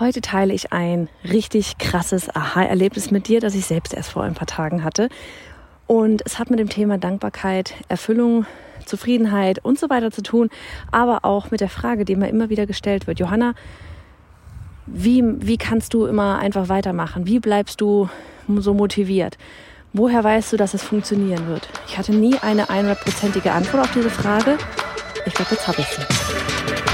Heute 0.00 0.20
teile 0.20 0.52
ich 0.52 0.72
ein 0.72 1.08
richtig 1.22 1.78
krasses 1.78 2.34
Aha-Erlebnis 2.34 3.12
mit 3.12 3.28
dir, 3.28 3.38
das 3.38 3.54
ich 3.54 3.64
selbst 3.64 3.94
erst 3.94 4.10
vor 4.10 4.24
ein 4.24 4.34
paar 4.34 4.48
Tagen 4.48 4.82
hatte. 4.82 5.08
Und 5.86 6.20
es 6.26 6.40
hat 6.40 6.50
mit 6.50 6.58
dem 6.58 6.68
Thema 6.68 6.98
Dankbarkeit, 6.98 7.74
Erfüllung, 7.88 8.44
Zufriedenheit 8.84 9.64
und 9.64 9.78
so 9.78 9.88
weiter 9.90 10.10
zu 10.10 10.22
tun, 10.22 10.50
aber 10.90 11.24
auch 11.24 11.52
mit 11.52 11.60
der 11.60 11.68
Frage, 11.68 12.04
die 12.04 12.16
mir 12.16 12.28
immer 12.28 12.50
wieder 12.50 12.66
gestellt 12.66 13.06
wird. 13.06 13.20
Johanna, 13.20 13.54
wie, 14.86 15.22
wie 15.24 15.58
kannst 15.58 15.94
du 15.94 16.06
immer 16.06 16.38
einfach 16.38 16.68
weitermachen? 16.68 17.26
Wie 17.28 17.38
bleibst 17.38 17.80
du 17.80 18.08
so 18.48 18.74
motiviert? 18.74 19.38
Woher 19.92 20.24
weißt 20.24 20.52
du, 20.52 20.56
dass 20.56 20.74
es 20.74 20.82
funktionieren 20.82 21.46
wird? 21.46 21.68
Ich 21.86 21.96
hatte 21.98 22.12
nie 22.12 22.36
eine 22.38 22.64
100%ige 22.64 23.52
Antwort 23.52 23.84
auf 23.84 23.92
diese 23.92 24.10
Frage. 24.10 24.58
Ich 25.24 25.34
glaube, 25.34 25.52
jetzt 25.52 25.68
habe 25.68 25.80
ich 25.80 25.86
sie. 25.86 26.93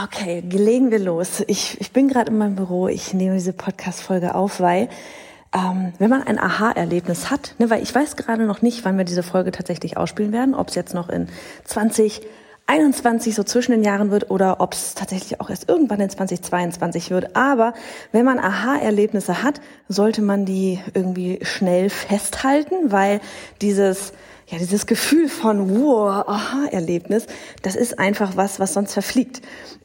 Okay, 0.00 0.44
legen 0.48 0.92
wir 0.92 1.00
los. 1.00 1.42
Ich, 1.48 1.80
ich 1.80 1.90
bin 1.90 2.06
gerade 2.06 2.30
in 2.30 2.38
meinem 2.38 2.54
Büro, 2.54 2.86
ich 2.86 3.14
nehme 3.14 3.34
diese 3.34 3.52
Podcast-Folge 3.52 4.36
auf, 4.36 4.60
weil 4.60 4.88
ähm, 5.52 5.92
wenn 5.98 6.08
man 6.08 6.22
ein 6.22 6.38
Aha-Erlebnis 6.38 7.30
hat, 7.30 7.56
ne, 7.58 7.68
weil 7.68 7.82
ich 7.82 7.92
weiß 7.92 8.14
gerade 8.14 8.44
noch 8.44 8.62
nicht, 8.62 8.84
wann 8.84 8.96
wir 8.96 9.04
diese 9.04 9.24
Folge 9.24 9.50
tatsächlich 9.50 9.96
ausspielen 9.96 10.30
werden, 10.30 10.54
ob 10.54 10.68
es 10.68 10.76
jetzt 10.76 10.94
noch 10.94 11.08
in 11.08 11.26
2021 11.64 13.34
so 13.34 13.42
zwischen 13.42 13.72
den 13.72 13.82
Jahren 13.82 14.12
wird 14.12 14.30
oder 14.30 14.60
ob 14.60 14.74
es 14.74 14.94
tatsächlich 14.94 15.40
auch 15.40 15.50
erst 15.50 15.68
irgendwann 15.68 16.00
in 16.00 16.10
2022 16.10 17.10
wird. 17.10 17.34
Aber 17.34 17.74
wenn 18.12 18.24
man 18.24 18.38
Aha-Erlebnisse 18.38 19.42
hat, 19.42 19.60
sollte 19.88 20.22
man 20.22 20.44
die 20.44 20.78
irgendwie 20.94 21.40
schnell 21.42 21.90
festhalten, 21.90 22.92
weil 22.92 23.20
dieses 23.62 24.12
ja, 24.50 24.56
dieses 24.56 24.86
Gefühl 24.86 25.28
von 25.28 25.78
wow, 25.78 26.26
Aha-Erlebnis, 26.26 27.26
das 27.62 27.76
ist 27.76 27.98
einfach 27.98 28.36
was, 28.36 28.58
was 28.58 28.72
sonst 28.72 28.94
verfliegt. 28.94 29.42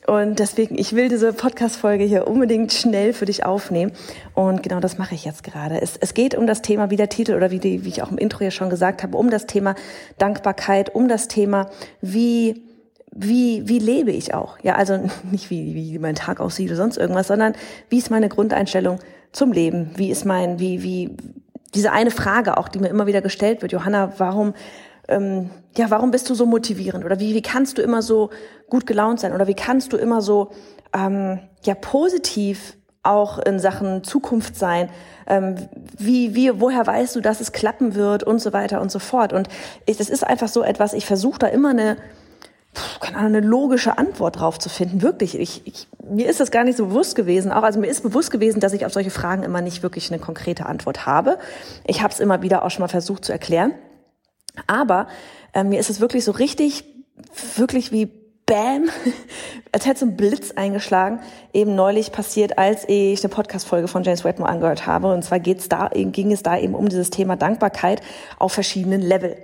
Und 0.08 0.40
deswegen, 0.40 0.78
ich 0.78 0.96
will 0.96 1.10
diese 1.10 1.34
Podcast-Folge 1.34 2.06
hier 2.06 2.28
unbedingt 2.28 2.72
schnell 2.72 3.14
für 3.14 3.26
dich 3.26 3.46
aufnehmen. 3.46 3.92
Und 4.34 4.64
genau 4.64 4.80
das 4.80 4.98
mache 4.98 5.16
ich 5.16 5.26
jetzt 5.26 5.44
gerade. 5.44 5.82
Es, 5.82 5.98
es 5.98 6.14
geht 6.14 6.34
um 6.36 6.48
das 6.48 6.62
Thema, 6.62 6.90
wie 6.90 6.96
der 6.96 7.10
Titel 7.10 7.34
oder 7.34 7.52
wie, 7.52 7.60
die, 7.60 7.84
wie 7.84 7.90
ich 7.90 8.02
auch 8.02 8.12
im 8.12 8.18
Intro 8.18 8.44
ja 8.44 8.52
schon 8.52 8.70
gesagt 8.70 9.04
habe, 9.04 9.18
um 9.18 9.30
das 9.30 9.48
Thema 9.48 9.76
Dankbarkeit, 10.18 10.96
um 10.96 11.10
das 11.10 11.28
Thema, 11.28 11.70
wie, 12.02 12.64
wie, 13.12 13.68
wie 13.68 13.80
lebe 13.80 14.12
ich 14.12 14.34
auch? 14.34 14.60
Ja, 14.64 14.76
also 14.76 14.98
nicht 15.32 15.50
wie, 15.50 15.76
wie 15.76 16.00
mein 16.00 16.16
Tag 16.16 16.40
aussieht 16.40 16.70
oder 16.70 16.78
sonst 16.78 16.98
irgendwas, 16.98 17.28
sondern 17.28 17.54
wie 17.90 17.98
ist 17.98 18.12
meine 18.12 18.30
Grundeinstellung 18.30 19.00
zum 19.34 19.52
Leben? 19.52 19.92
Wie 19.96 20.10
ist 20.10 20.24
mein, 20.24 20.60
wie, 20.60 20.84
wie, 20.84 21.18
diese 21.74 21.92
eine 21.92 22.12
Frage 22.12 22.58
auch, 22.58 22.68
die 22.68 22.80
mir 22.80 22.90
immer 22.90 23.08
wieder 23.08 23.22
gestellt 23.22 23.62
wird, 23.62 23.72
Johanna, 23.72 24.14
warum, 24.18 24.54
ähm, 25.08 25.50
ja, 25.76 25.90
warum 25.90 26.12
bist 26.12 26.30
du 26.30 26.36
so 26.36 26.46
motivierend? 26.46 27.04
Oder 27.06 27.20
wie, 27.20 27.34
wie 27.34 27.42
kannst 27.42 27.78
du 27.78 27.82
immer 27.82 28.02
so 28.02 28.30
gut 28.70 28.86
gelaunt 28.86 29.20
sein? 29.20 29.34
Oder 29.34 29.48
wie 29.48 29.56
kannst 29.56 29.94
du 29.94 29.98
immer 29.98 30.22
so, 30.22 30.52
ähm, 30.94 31.40
ja, 31.64 31.76
positiv 31.76 32.78
auch 33.02 33.40
in 33.40 33.60
Sachen 33.60 34.04
Zukunft 34.04 34.56
sein? 34.56 34.90
Ähm, 35.28 35.56
wie, 35.98 36.36
wie, 36.36 36.60
woher 36.60 36.86
weißt 36.86 37.16
du, 37.16 37.22
dass 37.22 37.42
es 37.42 37.52
klappen 37.52 37.96
wird 37.96 38.24
und 38.24 38.40
so 38.40 38.54
weiter 38.54 38.82
und 38.82 38.92
so 38.92 39.00
fort? 39.00 39.34
Und 39.34 39.48
ich, 39.86 39.98
das 39.98 40.10
ist 40.10 40.26
einfach 40.26 40.48
so 40.48 40.64
etwas, 40.64 40.94
ich 40.94 41.06
versuche 41.06 41.40
da 41.40 41.48
immer 41.48 41.70
eine, 41.70 41.98
keine 43.00 43.18
Ahnung, 43.18 43.36
eine 43.36 43.46
logische 43.46 43.98
Antwort 43.98 44.40
drauf 44.40 44.60
zu 44.60 44.70
finden. 44.70 45.02
Wirklich, 45.02 45.40
ich, 45.40 45.62
ich, 45.66 45.88
mir 46.10 46.28
ist 46.28 46.40
das 46.40 46.52
gar 46.52 46.64
nicht 46.64 46.78
so 46.78 46.88
bewusst 46.88 47.16
gewesen. 47.16 47.52
Auch 47.52 47.64
also 47.64 47.80
mir 47.80 47.88
ist 47.88 48.04
bewusst 48.04 48.32
gewesen, 48.32 48.60
dass 48.60 48.74
ich 48.74 48.86
auf 48.86 48.94
solche 48.94 49.12
Fragen 49.12 49.44
immer 49.44 49.62
nicht 49.62 49.84
wirklich 49.84 50.12
eine 50.12 50.20
konkrete 50.20 50.66
Antwort 50.66 51.06
habe. 51.06 51.38
Ich 51.86 52.02
habe 52.02 52.14
es 52.14 52.20
immer 52.20 52.42
wieder 52.42 52.64
auch 52.64 52.72
schon 52.72 52.82
mal 52.82 52.88
versucht 52.88 53.26
zu 53.26 53.32
erklären. 53.32 53.74
Aber 54.68 55.08
äh, 55.54 55.64
mir 55.64 55.80
ist 55.80 55.90
es 55.90 56.00
wirklich 56.00 56.24
so 56.24 56.32
richtig, 56.32 56.86
wirklich 57.56 57.92
wie 57.92 58.24
Bam, 58.46 58.90
als 59.72 59.86
hätte 59.86 60.02
so 60.02 60.06
ein 60.06 60.18
Blitz 60.18 60.52
eingeschlagen, 60.52 61.20
eben 61.54 61.76
neulich 61.76 62.12
passiert, 62.12 62.58
als 62.58 62.84
ich 62.88 63.24
eine 63.24 63.34
Podcast-Folge 63.34 63.88
von 63.88 64.04
James 64.04 64.24
Wetmore 64.26 64.50
angehört 64.50 64.86
habe. 64.86 65.14
Und 65.14 65.24
zwar 65.24 65.40
geht's 65.40 65.70
da, 65.70 65.90
ging 65.94 66.32
es 66.32 66.44
da 66.44 66.58
eben 66.58 66.76
um 66.76 66.90
dieses 66.90 67.10
Thema 67.10 67.38
Dankbarkeit 67.38 68.02
auf 68.40 68.52
verschiedenen 68.52 69.02
Level. 69.02 69.38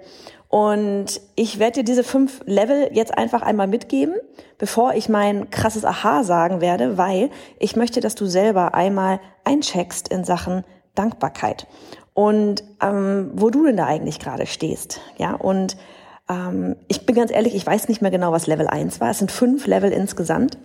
Und 0.49 1.21
ich 1.35 1.59
werde 1.59 1.79
dir 1.79 1.83
diese 1.83 2.03
fünf 2.03 2.41
Level 2.45 2.89
jetzt 2.91 3.15
einfach 3.15 3.43
einmal 3.43 3.67
mitgeben, 3.67 4.15
bevor 4.57 4.95
ich 4.95 5.07
mein 5.07 5.51
krasses 5.51 5.85
Aha 5.85 6.23
sagen 6.23 6.59
werde, 6.59 6.97
weil 6.97 7.29
ich 7.59 7.75
möchte, 7.75 7.99
dass 7.99 8.15
du 8.15 8.25
selber 8.25 8.73
einmal 8.73 9.19
eincheckst 9.43 10.07
in 10.07 10.23
Sachen 10.23 10.63
Dankbarkeit 10.95 11.67
und 12.15 12.63
ähm, 12.81 13.29
wo 13.35 13.51
du 13.51 13.65
denn 13.65 13.77
da 13.77 13.85
eigentlich 13.85 14.19
gerade 14.19 14.47
stehst. 14.47 14.99
Ja, 15.17 15.35
und 15.35 15.77
ähm, 16.27 16.75
ich 16.87 17.05
bin 17.05 17.15
ganz 17.15 17.31
ehrlich, 17.31 17.53
ich 17.53 17.65
weiß 17.65 17.87
nicht 17.87 18.01
mehr 18.01 18.11
genau, 18.11 18.31
was 18.31 18.47
Level 18.47 18.67
1 18.67 18.99
war. 18.99 19.11
Es 19.11 19.19
sind 19.19 19.31
fünf 19.31 19.67
Level 19.67 19.91
insgesamt. 19.91 20.57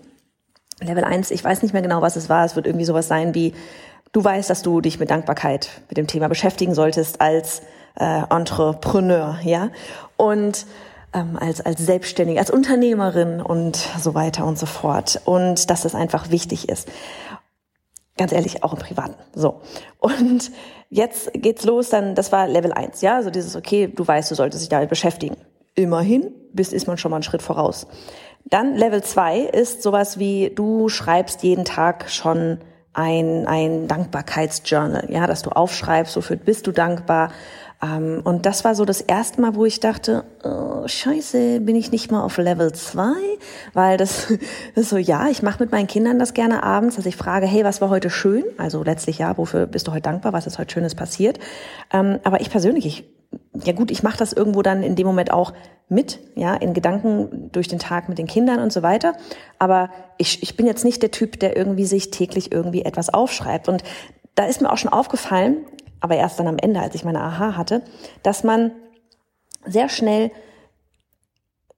Level 0.81 1.05
1, 1.05 1.31
ich 1.31 1.45
weiß 1.45 1.63
nicht 1.63 1.73
mehr 1.73 1.83
genau, 1.83 2.01
was 2.01 2.17
es 2.17 2.31
war. 2.31 2.45
Es 2.47 2.57
wird 2.57 2.67
irgendwie 2.67 2.87
sowas 2.87 3.07
sein 3.07 3.35
wie, 3.35 3.53
du 4.13 4.25
weißt, 4.25 4.49
dass 4.49 4.63
du 4.63 4.81
dich 4.81 4.99
mit 4.99 5.11
Dankbarkeit 5.11 5.69
mit 5.91 5.99
dem 5.99 6.07
Thema 6.07 6.29
beschäftigen 6.29 6.75
solltest 6.75 7.21
als 7.21 7.61
äh, 7.97 8.23
Entrepreneur, 8.31 9.39
ja, 9.43 9.71
und 10.17 10.67
ähm, 11.13 11.39
als 11.41 11.61
als 11.61 11.81
Selbstständige, 11.81 12.41
als 12.41 12.51
Unternehmerin 12.51 13.41
und 13.41 13.77
so 13.77 14.15
weiter 14.15 14.45
und 14.47 14.59
so 14.59 14.67
fort 14.67 15.21
und 15.25 15.71
dass 15.71 15.85
es 15.85 15.95
einfach 15.95 16.31
wichtig 16.31 16.69
ist. 16.69 16.89
Ganz 18.17 18.33
ehrlich, 18.33 18.63
auch 18.63 18.73
im 18.73 18.79
Privaten. 18.79 19.15
So. 19.35 19.61
Und 19.99 20.53
jetzt 20.89 21.33
geht's 21.35 21.65
los, 21.65 21.89
dann, 21.89 22.15
das 22.15 22.31
war 22.31 22.47
Level 22.47 22.73
1, 22.73 23.01
ja, 23.01 23.17
also 23.17 23.31
dieses, 23.31 23.57
okay, 23.57 23.89
du 23.89 24.07
weißt, 24.07 24.31
du 24.31 24.37
solltest 24.37 24.63
dich 24.63 24.69
damit 24.69 24.89
beschäftigen. 24.89 25.37
Immerhin, 25.75 26.33
bis 26.53 26.73
ist 26.73 26.87
man 26.87 26.97
schon 26.97 27.11
mal 27.11 27.17
einen 27.17 27.25
Schritt 27.25 27.43
voraus. 27.43 27.89
Dann 28.45 28.77
Level 28.77 29.03
2 29.03 29.41
ist 29.41 29.83
sowas 29.83 30.19
wie, 30.19 30.53
du 30.55 30.89
schreibst 30.89 31.43
jeden 31.43 31.65
Tag 31.65 32.09
schon 32.09 32.59
ein, 32.93 33.47
ein 33.49 33.89
Dankbarkeitsjournal, 33.89 35.11
ja, 35.11 35.27
dass 35.27 35.43
du 35.43 35.51
aufschreibst, 35.51 36.17
wofür 36.17 36.37
bist 36.37 36.69
du 36.69 36.73
dankbar, 36.73 37.33
ähm, 37.85 38.23
und 38.25 38.47
das 38.47 38.65
war 38.65 38.75
so 38.75 38.85
das 38.85 39.01
erste 39.01 39.41
Mal, 39.41 39.55
wo 39.55 39.65
ich 39.65 39.81
dachte, 39.81 40.25
oh, 40.43 40.87
scheiße, 40.87 41.61
bin 41.61 41.77
ich 41.77 41.93
nicht 41.93 42.11
mal 42.11 42.23
auf 42.23 42.39
Level 42.39 42.73
2? 42.73 43.15
Weil 43.75 43.97
das, 43.97 44.33
das 44.75 44.89
so, 44.89 44.97
ja, 44.97 45.29
ich 45.29 45.43
mache 45.43 45.63
mit 45.63 45.73
meinen 45.73 45.87
Kindern 45.87 46.19
das 46.19 46.35
gerne 46.35 46.63
abends, 46.63 46.97
dass 46.97 47.07
ich 47.07 47.17
frage, 47.17 47.47
hey, 47.47 47.65
was 47.65 47.81
war 47.81 47.91
heute 47.91 48.11
schön? 48.11 48.45
Also 48.57 48.83
letztlich 48.83 49.19
ja, 49.19 49.37
wofür 49.37 49.67
bist 49.67 49.87
du 49.87 49.93
heute 49.93 50.03
dankbar, 50.03 50.33
was 50.33 50.47
ist 50.47 50.59
heute 50.59 50.73
Schönes 50.73 50.95
passiert? 50.95 51.39
Ähm, 51.93 52.21
aber 52.25 52.41
ich 52.41 52.51
persönlich, 52.51 52.87
ich, 52.87 53.05
ja 53.65 53.73
gut, 53.73 53.91
ich 53.91 54.03
mache 54.03 54.19
das 54.19 54.33
irgendwo 54.33 54.63
dann 54.63 54.83
in 54.83 54.97
dem 54.97 55.07
Moment 55.07 55.31
auch 55.31 55.53
mit, 55.89 56.21
ja, 56.35 56.55
in 56.55 56.73
Gedanken 56.73 57.51
durch 57.53 57.69
den 57.69 57.79
Tag 57.79 58.09
mit 58.09 58.17
den 58.17 58.27
Kindern 58.27 58.61
und 58.61 58.73
so 58.73 58.83
weiter. 58.83 59.15
Aber 59.59 59.91
ich, 60.17 60.43
ich 60.43 60.57
bin 60.57 60.67
jetzt 60.67 60.85
nicht 60.85 61.03
der 61.03 61.11
Typ, 61.11 61.39
der 61.41 61.57
irgendwie 61.57 61.85
sich 61.85 62.11
täglich 62.11 62.51
irgendwie 62.53 62.83
etwas 62.83 63.13
aufschreibt. 63.13 63.69
Und 63.69 63.83
da 64.35 64.47
ist 64.47 64.63
mir 64.63 64.73
auch 64.73 64.79
schon 64.79 64.93
aufgefallen, 64.93 65.59
aber 66.05 66.17
erst 66.17 66.39
dann 66.39 66.49
am 66.49 66.59
Ende, 66.59 66.81
als 66.81 66.95
ich 66.95 67.03
meine 67.03 67.23
Aha 67.23 67.57
hatte, 67.57 67.81
dass 68.23 68.45
man 68.45 68.73
sehr 69.65 69.89
schnell 69.89 70.31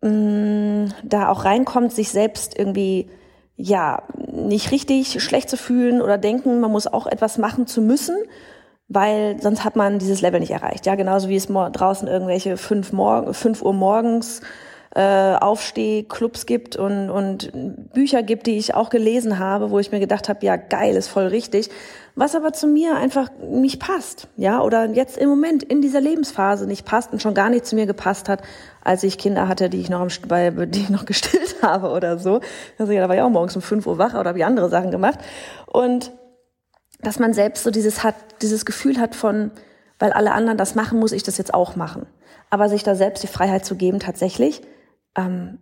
mh, 0.01 0.11
mm, 0.11 0.95
da 1.05 1.29
auch 1.29 1.45
reinkommt, 1.45 1.93
sich 1.93 2.11
selbst 2.11 2.59
irgendwie 2.59 3.09
ja 3.55 4.03
nicht 4.33 4.73
richtig 4.73 5.23
schlecht 5.23 5.49
zu 5.49 5.57
fühlen 5.57 6.03
oder 6.03 6.19
denken, 6.19 6.59
man 6.59 6.73
muss 6.73 6.89
auch 6.89 7.07
etwas 7.07 7.39
machen 7.39 7.69
zu 7.69 7.81
müssen, 7.81 8.17
weil 8.89 9.41
sonst 9.41 9.63
hat 9.63 9.77
man 9.77 10.01
dieses 10.01 10.23
Level 10.23 10.41
nicht 10.41 10.51
erreicht. 10.51 10.87
Ja, 10.87 10.97
genauso 10.97 11.29
wie 11.29 11.37
es 11.37 11.47
draußen 11.47 12.09
irgendwelche 12.09 12.57
fünf, 12.57 12.93
Morgen, 12.93 13.33
fünf 13.33 13.63
Uhr 13.63 13.75
morgens 13.75 14.41
äh, 14.97 15.35
Aufstehclubs 15.35 16.47
gibt 16.47 16.77
und, 16.77 17.11
und 17.11 17.53
Bücher 17.93 18.23
gibt, 18.23 18.47
die 18.47 18.57
ich 18.57 18.75
auch 18.75 18.89
gelesen 18.89 19.39
habe, 19.39 19.71
wo 19.71 19.79
ich 19.79 19.93
mir 19.93 20.01
gedacht 20.01 20.31
habe, 20.31 20.45
ja 20.47 20.57
geil, 20.57 20.97
ist 20.97 21.09
voll 21.09 21.27
richtig, 21.27 21.69
was 22.15 22.35
aber 22.35 22.55
zu 22.55 22.67
mir 22.67 22.97
einfach 22.97 23.29
nicht 23.47 23.79
passt, 23.79 24.27
ja, 24.39 24.63
oder 24.63 24.87
jetzt 24.87 25.19
im 25.19 25.29
Moment 25.29 25.63
in 25.63 25.83
dieser 25.83 26.01
Lebensphase 26.01 26.67
nicht 26.67 26.87
passt 26.87 27.13
und 27.13 27.21
schon 27.21 27.35
gar 27.35 27.51
nicht 27.51 27.67
zu 27.67 27.77
mir 27.77 27.85
gepasst 27.85 28.31
hat, 28.31 28.41
als 28.83 29.03
ich 29.03 29.19
Kinder 29.19 29.49
hatte, 29.49 29.69
die 29.69 29.83
ich 29.83 29.91
noch, 29.91 30.01
am, 30.01 30.09
bei, 30.29 30.49
die 30.51 30.81
ich 30.81 30.89
noch 30.89 31.05
gestillt 31.07 31.57
habe 31.61 31.91
oder 31.91 32.19
so. 32.19 32.41
Also 32.79 32.91
ja, 32.91 33.03
da 33.03 33.09
war 33.11 33.17
ich 33.17 33.21
auch 33.21 33.29
morgens 33.29 33.55
um 33.55 33.61
fünf 33.61 33.87
Uhr 33.87 33.99
wach 33.99 34.15
oder 34.15 34.31
habe 34.31 34.39
ich 34.39 34.47
andere 34.47 34.71
Sachen 34.71 34.91
gemacht 34.91 35.19
und 35.67 36.11
dass 37.03 37.19
man 37.19 37.35
selbst 37.35 37.65
so 37.65 37.71
dieses 37.71 38.03
hat, 38.03 38.15
dieses 38.41 38.65
Gefühl 38.65 38.99
hat 38.99 39.15
von, 39.15 39.51
weil 39.99 40.15
alle 40.15 40.33
anderen 40.33 40.57
das 40.57 40.75
machen, 40.75 40.99
muss 40.99 41.13
ich 41.13 41.23
das 41.23 41.37
jetzt 41.37 41.53
auch 41.53 41.77
machen. 41.77 42.07
Aber 42.49 42.71
sich 42.71 42.83
da 42.83 42.95
selbst 42.95 43.23
die 43.23 43.27
Freiheit 43.27 43.67
zu 43.67 43.75
geben, 43.75 44.01
tatsächlich 44.01 44.63
ähm, 45.17 45.59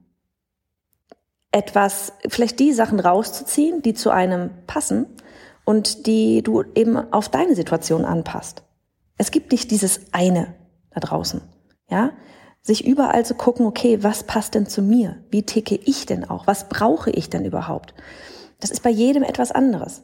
etwas, 1.53 2.13
vielleicht 2.29 2.59
die 2.59 2.73
Sachen 2.73 2.99
rauszuziehen, 2.99 3.81
die 3.81 3.95
zu 3.95 4.11
einem 4.11 4.51
passen 4.67 5.07
und 5.65 6.07
die 6.07 6.43
du 6.43 6.65
eben 6.75 6.97
auf 7.13 7.29
deine 7.29 7.55
Situation 7.55 8.05
anpasst. 8.05 8.65
Es 9.17 9.31
gibt 9.31 9.53
nicht 9.53 9.71
dieses 9.71 10.13
eine 10.13 10.55
da 10.91 11.01
draußen, 11.01 11.41
ja? 11.89 12.11
Sich 12.63 12.87
überall 12.87 13.27
zu 13.27 13.35
gucken, 13.35 13.67
okay, 13.67 14.03
was 14.03 14.25
passt 14.25 14.55
denn 14.55 14.67
zu 14.67 14.81
mir? 14.81 15.19
Wie 15.31 15.43
ticke 15.43 15.75
ich 15.77 16.07
denn 16.07 16.29
auch? 16.29 16.47
Was 16.47 16.71
brauche 16.71 17.11
ich 17.11 17.29
denn 17.29 17.45
überhaupt? 17.45 17.95
Das 18.59 18.71
ist 18.71 18.83
bei 18.83 18.89
jedem 18.89 19.23
etwas 19.23 19.53
anderes. 19.53 20.03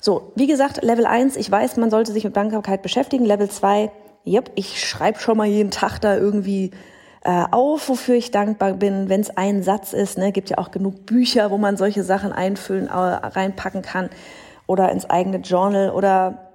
So, 0.00 0.32
wie 0.34 0.48
gesagt, 0.48 0.82
Level 0.82 1.06
1, 1.06 1.36
ich 1.36 1.48
weiß, 1.48 1.76
man 1.76 1.90
sollte 1.90 2.12
sich 2.12 2.24
mit 2.24 2.36
Dankbarkeit 2.36 2.82
beschäftigen. 2.82 3.24
Level 3.24 3.48
2, 3.48 3.92
yep, 4.26 4.50
ich 4.56 4.84
schreibe 4.84 5.20
schon 5.20 5.36
mal 5.36 5.46
jeden 5.46 5.70
Tag 5.70 6.00
da 6.00 6.16
irgendwie 6.16 6.72
äh, 7.22 7.44
auf, 7.50 7.88
wofür 7.88 8.14
ich 8.14 8.30
dankbar 8.30 8.72
bin, 8.74 9.08
wenn 9.08 9.20
es 9.20 9.36
ein 9.36 9.62
Satz 9.62 9.92
ist. 9.92 10.18
Ne, 10.18 10.32
gibt 10.32 10.50
ja 10.50 10.58
auch 10.58 10.70
genug 10.70 11.06
Bücher, 11.06 11.50
wo 11.50 11.58
man 11.58 11.76
solche 11.76 12.02
Sachen 12.02 12.32
einfüllen, 12.32 12.88
reinpacken 12.88 13.82
kann 13.82 14.10
oder 14.66 14.90
ins 14.90 15.08
eigene 15.08 15.38
Journal 15.38 15.90
oder 15.90 16.52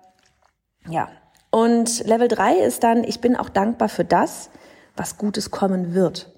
ja. 0.88 1.10
Und 1.52 2.06
Level 2.06 2.28
3 2.28 2.58
ist 2.58 2.84
dann, 2.84 3.04
ich 3.04 3.22
bin 3.22 3.36
auch 3.36 3.50
dankbar 3.50 3.90
für 3.90 4.04
das, 4.04 4.50
was 4.98 5.18
Gutes 5.18 5.52
kommen 5.52 5.94
wird. 5.94 6.32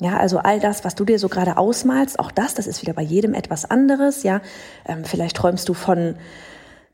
Ja, 0.00 0.16
also 0.16 0.38
all 0.38 0.60
das, 0.60 0.84
was 0.84 0.94
du 0.94 1.04
dir 1.04 1.18
so 1.18 1.28
gerade 1.28 1.56
ausmalst, 1.56 2.18
auch 2.20 2.30
das, 2.30 2.54
das 2.54 2.66
ist 2.66 2.82
wieder 2.82 2.92
bei 2.92 3.02
jedem 3.02 3.34
etwas 3.34 3.68
anderes. 3.68 4.22
Ja, 4.22 4.40
ähm, 4.86 5.04
vielleicht 5.04 5.36
träumst 5.36 5.68
du 5.68 5.74
von 5.74 6.16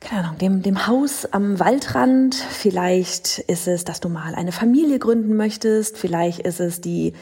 keine 0.05 0.25
Ahnung, 0.25 0.39
dem, 0.39 0.63
dem 0.63 0.87
Haus 0.87 1.25
am 1.25 1.59
Waldrand. 1.59 2.35
Vielleicht 2.35 3.39
ist 3.39 3.67
es, 3.67 3.85
dass 3.85 4.01
du 4.01 4.09
mal 4.09 4.35
eine 4.35 4.53
Familie 4.53 4.99
gründen 4.99 5.35
möchtest. 5.35 5.97
Vielleicht 5.97 6.41
ist 6.41 6.61
es 6.61 6.81
die 6.81 7.15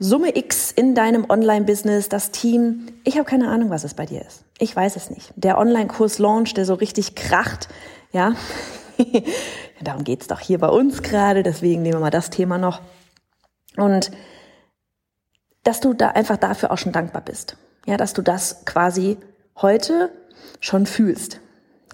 Summe 0.00 0.36
X 0.36 0.70
in 0.70 0.94
deinem 0.94 1.28
Online-Business, 1.28 2.08
das 2.08 2.30
Team. 2.30 2.86
Ich 3.04 3.16
habe 3.16 3.24
keine 3.24 3.48
Ahnung, 3.48 3.70
was 3.70 3.84
es 3.84 3.94
bei 3.94 4.04
dir 4.04 4.24
ist. 4.24 4.44
Ich 4.58 4.74
weiß 4.74 4.96
es 4.96 5.10
nicht. 5.10 5.32
Der 5.36 5.58
Online-Kurs-Launch, 5.58 6.54
der 6.54 6.64
so 6.64 6.74
richtig 6.74 7.14
kracht, 7.14 7.68
ja. 8.12 8.34
Darum 9.80 10.04
geht's 10.04 10.26
doch 10.26 10.40
hier 10.40 10.58
bei 10.58 10.68
uns 10.68 11.02
gerade. 11.02 11.42
Deswegen 11.42 11.82
nehmen 11.82 11.94
wir 11.94 12.00
mal 12.00 12.10
das 12.10 12.30
Thema 12.30 12.58
noch. 12.58 12.80
Und 13.76 14.10
dass 15.62 15.80
du 15.80 15.94
da 15.94 16.08
einfach 16.08 16.36
dafür 16.36 16.72
auch 16.72 16.78
schon 16.78 16.92
dankbar 16.92 17.22
bist. 17.22 17.56
Ja, 17.86 17.96
dass 17.96 18.12
du 18.12 18.22
das 18.22 18.64
quasi 18.64 19.18
heute 19.56 20.10
schon 20.60 20.86
fühlst 20.86 21.40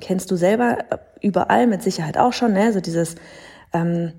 kennst 0.05 0.31
du 0.31 0.37
selber 0.37 0.79
äh, 0.91 0.99
überall 1.23 1.67
mit 1.67 1.83
Sicherheit 1.83 2.19
auch 2.19 2.35
schon, 2.35 2.53
ne? 2.53 2.73
So 2.73 2.81
dieses, 2.81 3.17
ähm, 3.73 4.13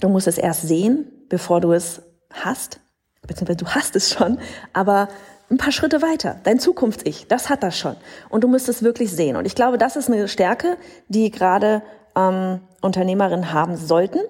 du 0.00 0.08
musst 0.08 0.26
es 0.26 0.36
erst 0.36 0.62
sehen, 0.62 1.06
bevor 1.28 1.60
du 1.60 1.72
es 1.72 2.02
hast, 2.32 2.80
beziehungsweise 3.26 3.58
du 3.58 3.66
hast 3.68 3.94
es 3.94 4.10
schon, 4.10 4.38
aber 4.72 5.08
ein 5.48 5.58
paar 5.58 5.72
Schritte 5.72 6.02
weiter. 6.02 6.40
Dein 6.42 6.58
Zukunfts-Ich, 6.58 7.28
das 7.28 7.48
hat 7.48 7.62
das 7.62 7.78
schon. 7.78 7.96
Und 8.28 8.42
du 8.42 8.48
musst 8.48 8.68
es 8.68 8.82
wirklich 8.82 9.12
sehen. 9.12 9.36
Und 9.36 9.46
ich 9.46 9.54
glaube, 9.54 9.78
das 9.78 9.96
ist 9.96 10.08
eine 10.08 10.26
Stärke, 10.28 10.76
die 11.08 11.30
gerade 11.30 11.82
ähm, 12.16 12.60
Unternehmerinnen 12.80 13.52
haben 13.52 13.76
sollten 13.76 14.20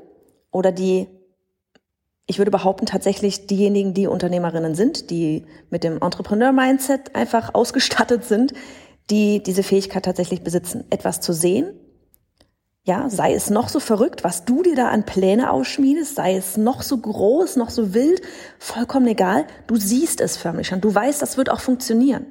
oder 0.50 0.72
die, 0.72 1.08
ich 2.26 2.38
würde 2.38 2.50
behaupten, 2.50 2.84
tatsächlich 2.86 3.46
diejenigen, 3.46 3.94
die 3.94 4.06
Unternehmerinnen 4.06 4.74
sind, 4.74 5.10
die 5.10 5.46
mit 5.70 5.84
dem 5.84 6.00
Entrepreneur-Mindset 6.02 7.14
einfach 7.14 7.54
ausgestattet 7.54 8.24
sind, 8.24 8.52
die 9.10 9.42
diese 9.42 9.62
Fähigkeit 9.62 10.04
tatsächlich 10.04 10.42
besitzen, 10.42 10.84
etwas 10.90 11.20
zu 11.20 11.32
sehen. 11.32 11.74
Ja, 12.82 13.10
sei 13.10 13.34
es 13.34 13.50
noch 13.50 13.68
so 13.68 13.78
verrückt, 13.78 14.24
was 14.24 14.46
du 14.46 14.62
dir 14.62 14.74
da 14.74 14.88
an 14.88 15.04
Pläne 15.04 15.52
ausschmiedest, 15.52 16.14
sei 16.14 16.36
es 16.36 16.56
noch 16.56 16.82
so 16.82 16.96
groß, 16.96 17.56
noch 17.56 17.70
so 17.70 17.92
wild, 17.92 18.22
vollkommen 18.58 19.06
egal. 19.06 19.46
Du 19.66 19.76
siehst 19.76 20.20
es 20.20 20.38
förmlich 20.38 20.68
schon. 20.68 20.80
Du 20.80 20.94
weißt, 20.94 21.20
das 21.20 21.36
wird 21.36 21.50
auch 21.50 21.60
funktionieren. 21.60 22.26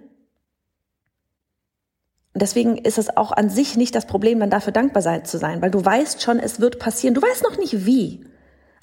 Und 2.34 2.42
deswegen 2.42 2.78
ist 2.78 2.98
es 2.98 3.16
auch 3.16 3.32
an 3.32 3.50
sich 3.50 3.78
nicht 3.78 3.94
das 3.94 4.06
Problem, 4.08 4.40
dann 4.40 4.50
dafür 4.50 4.74
dankbar 4.74 5.02
sein, 5.02 5.26
zu 5.26 5.38
sein, 5.38 5.62
weil 5.62 5.72
du 5.72 5.84
weißt 5.84 6.22
schon, 6.22 6.40
es 6.40 6.60
wird 6.60 6.80
passieren. 6.80 7.14
Du 7.14 7.22
weißt 7.22 7.44
noch 7.44 7.58
nicht 7.58 7.86
wie, 7.86 8.26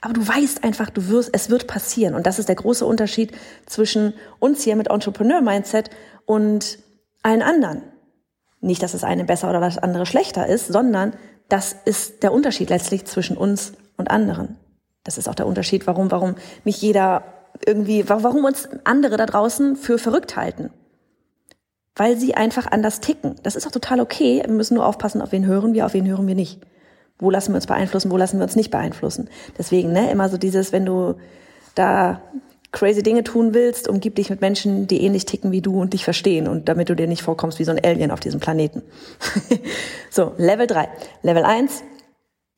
aber 0.01 0.13
du 0.13 0.27
weißt 0.27 0.63
einfach, 0.63 0.91
du 0.91 1.09
wirst, 1.09 1.31
es 1.33 1.51
wird 1.51 1.67
passieren. 1.67 2.15
Und 2.15 2.27
das 2.27 2.39
ist 2.39 2.49
der 2.49 2.57
große 2.57 2.85
Unterschied 2.87 3.33
zwischen 3.67 4.15
uns 4.39 4.63
hier 4.63 4.77
mit 4.77 4.89
Entrepreneur 4.89 5.41
Mindset 5.41 5.91
und 6.27 6.79
allen 7.27 7.43
anderen. 7.43 7.83
Nicht, 8.61 8.83
dass 8.83 8.93
das 8.93 9.05
eine 9.05 9.25
besser 9.25 9.51
oder 9.51 9.61
das 9.61 9.79
andere 9.79 10.07
schlechter 10.07 10.47
ist, 10.47 10.69
sondern 10.69 11.13
das 11.49 11.77
ist 11.85 12.23
der 12.23 12.33
Unterschied 12.33 12.71
letztlich 12.71 13.05
zwischen 13.05 13.37
uns 13.37 13.73
und 13.97 14.11
anderen. 14.11 14.57
Das 15.05 15.19
ist 15.19 15.29
auch 15.29 15.35
der 15.35 15.47
Unterschied, 15.47 15.87
warum, 15.87 16.11
warum 16.11 16.37
nicht 16.65 16.81
jeder 16.81 17.25
irgendwie, 17.65 18.09
warum 18.09 18.45
uns 18.45 18.69
andere 18.85 19.17
da 19.17 19.27
draußen 19.27 19.77
für 19.77 19.99
verrückt 19.99 20.37
halten. 20.37 20.71
Weil 21.95 22.17
sie 22.17 22.35
einfach 22.35 22.67
anders 22.71 23.01
ticken. 23.01 23.37
Das 23.43 23.57
ist 23.57 23.67
auch 23.67 23.73
total 23.73 24.01
okay. 24.01 24.43
Wir 24.45 24.53
müssen 24.53 24.75
nur 24.75 24.87
aufpassen, 24.87 25.23
auf 25.23 25.33
wen 25.33 25.47
hören 25.47 25.75
wir, 25.75 25.87
auf 25.87 25.95
wen 25.95 26.07
hören 26.07 26.27
wir 26.27 26.35
nicht. 26.35 26.61
Wo 27.19 27.31
lassen 27.31 27.53
wir 27.53 27.57
uns 27.57 27.67
beeinflussen, 27.67 28.11
wo 28.11 28.17
lassen 28.17 28.39
wir 28.39 28.45
uns 28.45 28.57
nicht 28.57 28.71
beeinflussen. 28.71 29.31
Deswegen, 29.57 29.93
ne, 29.93 30.11
immer 30.11 30.29
so 30.29 30.37
dieses, 30.37 30.73
wenn 30.73 30.85
du 30.85 31.15
da 31.75 32.21
crazy 32.73 33.03
Dinge 33.03 33.25
tun 33.25 33.55
willst, 33.55 33.89
umgib 33.89 34.17
dich 34.17 34.31
mit 34.31 34.41
Menschen, 34.41 34.87
die 34.87 35.03
ähnlich 35.03 35.25
ticken 35.25 35.53
wie 35.53 35.63
du 35.63 35.81
und 35.81 35.93
dich 35.93 36.05
verstehen 36.05 36.49
und 36.49 36.69
damit 36.69 36.89
du 36.89 36.97
dir 36.97 37.07
nicht 37.07 37.23
vorkommst 37.23 37.59
wie 37.59 37.65
so 37.65 37.73
ein 37.73 37.83
Alien 37.83 38.11
auf 38.11 38.21
diesem 38.21 38.41
Planeten. 38.41 38.83
so, 40.11 40.33
Level 40.37 40.67
3. 40.67 40.89
Level 41.23 41.45
1, 41.45 41.83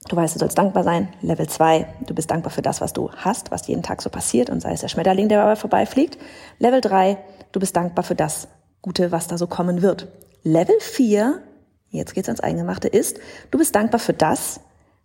du 0.08 0.16
weißt, 0.16 0.34
du 0.34 0.38
sollst 0.38 0.58
dankbar 0.58 0.84
sein. 0.84 1.08
Level 1.22 1.46
2, 1.46 1.86
du 2.06 2.14
bist 2.14 2.30
dankbar 2.30 2.50
für 2.50 2.62
das, 2.62 2.80
was 2.80 2.92
du 2.92 3.10
hast, 3.12 3.50
was 3.50 3.66
jeden 3.66 3.82
Tag 3.82 4.02
so 4.02 4.10
passiert 4.10 4.50
und 4.50 4.60
sei 4.60 4.72
es 4.72 4.80
der 4.80 4.88
Schmetterling, 4.88 5.28
der 5.28 5.40
dabei 5.40 5.56
vorbeifliegt. 5.56 6.18
Level 6.58 6.80
3, 6.80 7.18
du 7.52 7.60
bist 7.60 7.76
dankbar 7.76 8.04
für 8.04 8.14
das 8.14 8.48
Gute, 8.82 9.12
was 9.12 9.26
da 9.26 9.38
so 9.38 9.46
kommen 9.46 9.82
wird. 9.82 10.08
Level 10.42 10.76
4, 10.80 11.42
jetzt 11.90 12.14
geht's 12.14 12.28
ans 12.28 12.40
Eingemachte, 12.40 12.88
ist, 12.88 13.18
du 13.50 13.58
bist 13.58 13.74
dankbar 13.74 14.00
für 14.00 14.14
das, 14.14 14.60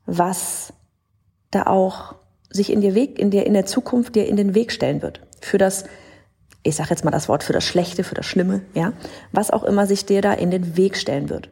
was 0.05 0.73
da 1.51 1.63
auch 1.67 2.15
sich 2.53 2.71
in 2.71 2.81
dir 2.81 2.95
Weg, 2.95 3.19
in 3.19 3.31
der, 3.31 3.45
in 3.45 3.53
der 3.53 3.65
Zukunft 3.65 4.15
dir 4.15 4.27
in 4.27 4.37
den 4.37 4.55
Weg 4.55 4.71
stellen 4.71 5.01
wird. 5.01 5.19
Für 5.41 5.57
das, 5.57 5.85
ich 6.61 6.75
sage 6.75 6.91
jetzt 6.91 7.03
mal 7.03 7.11
das 7.11 7.27
Wort, 7.27 7.43
für 7.43 7.53
das 7.53 7.65
Schlechte, 7.65 8.03
für 8.03 8.15
das 8.15 8.25
Schlimme, 8.25 8.61
ja, 8.73 8.93
was 9.31 9.51
auch 9.51 9.63
immer 9.63 9.87
sich 9.87 10.05
dir 10.05 10.21
da 10.21 10.33
in 10.33 10.51
den 10.51 10.77
Weg 10.77 10.95
stellen 10.95 11.29
wird. 11.29 11.49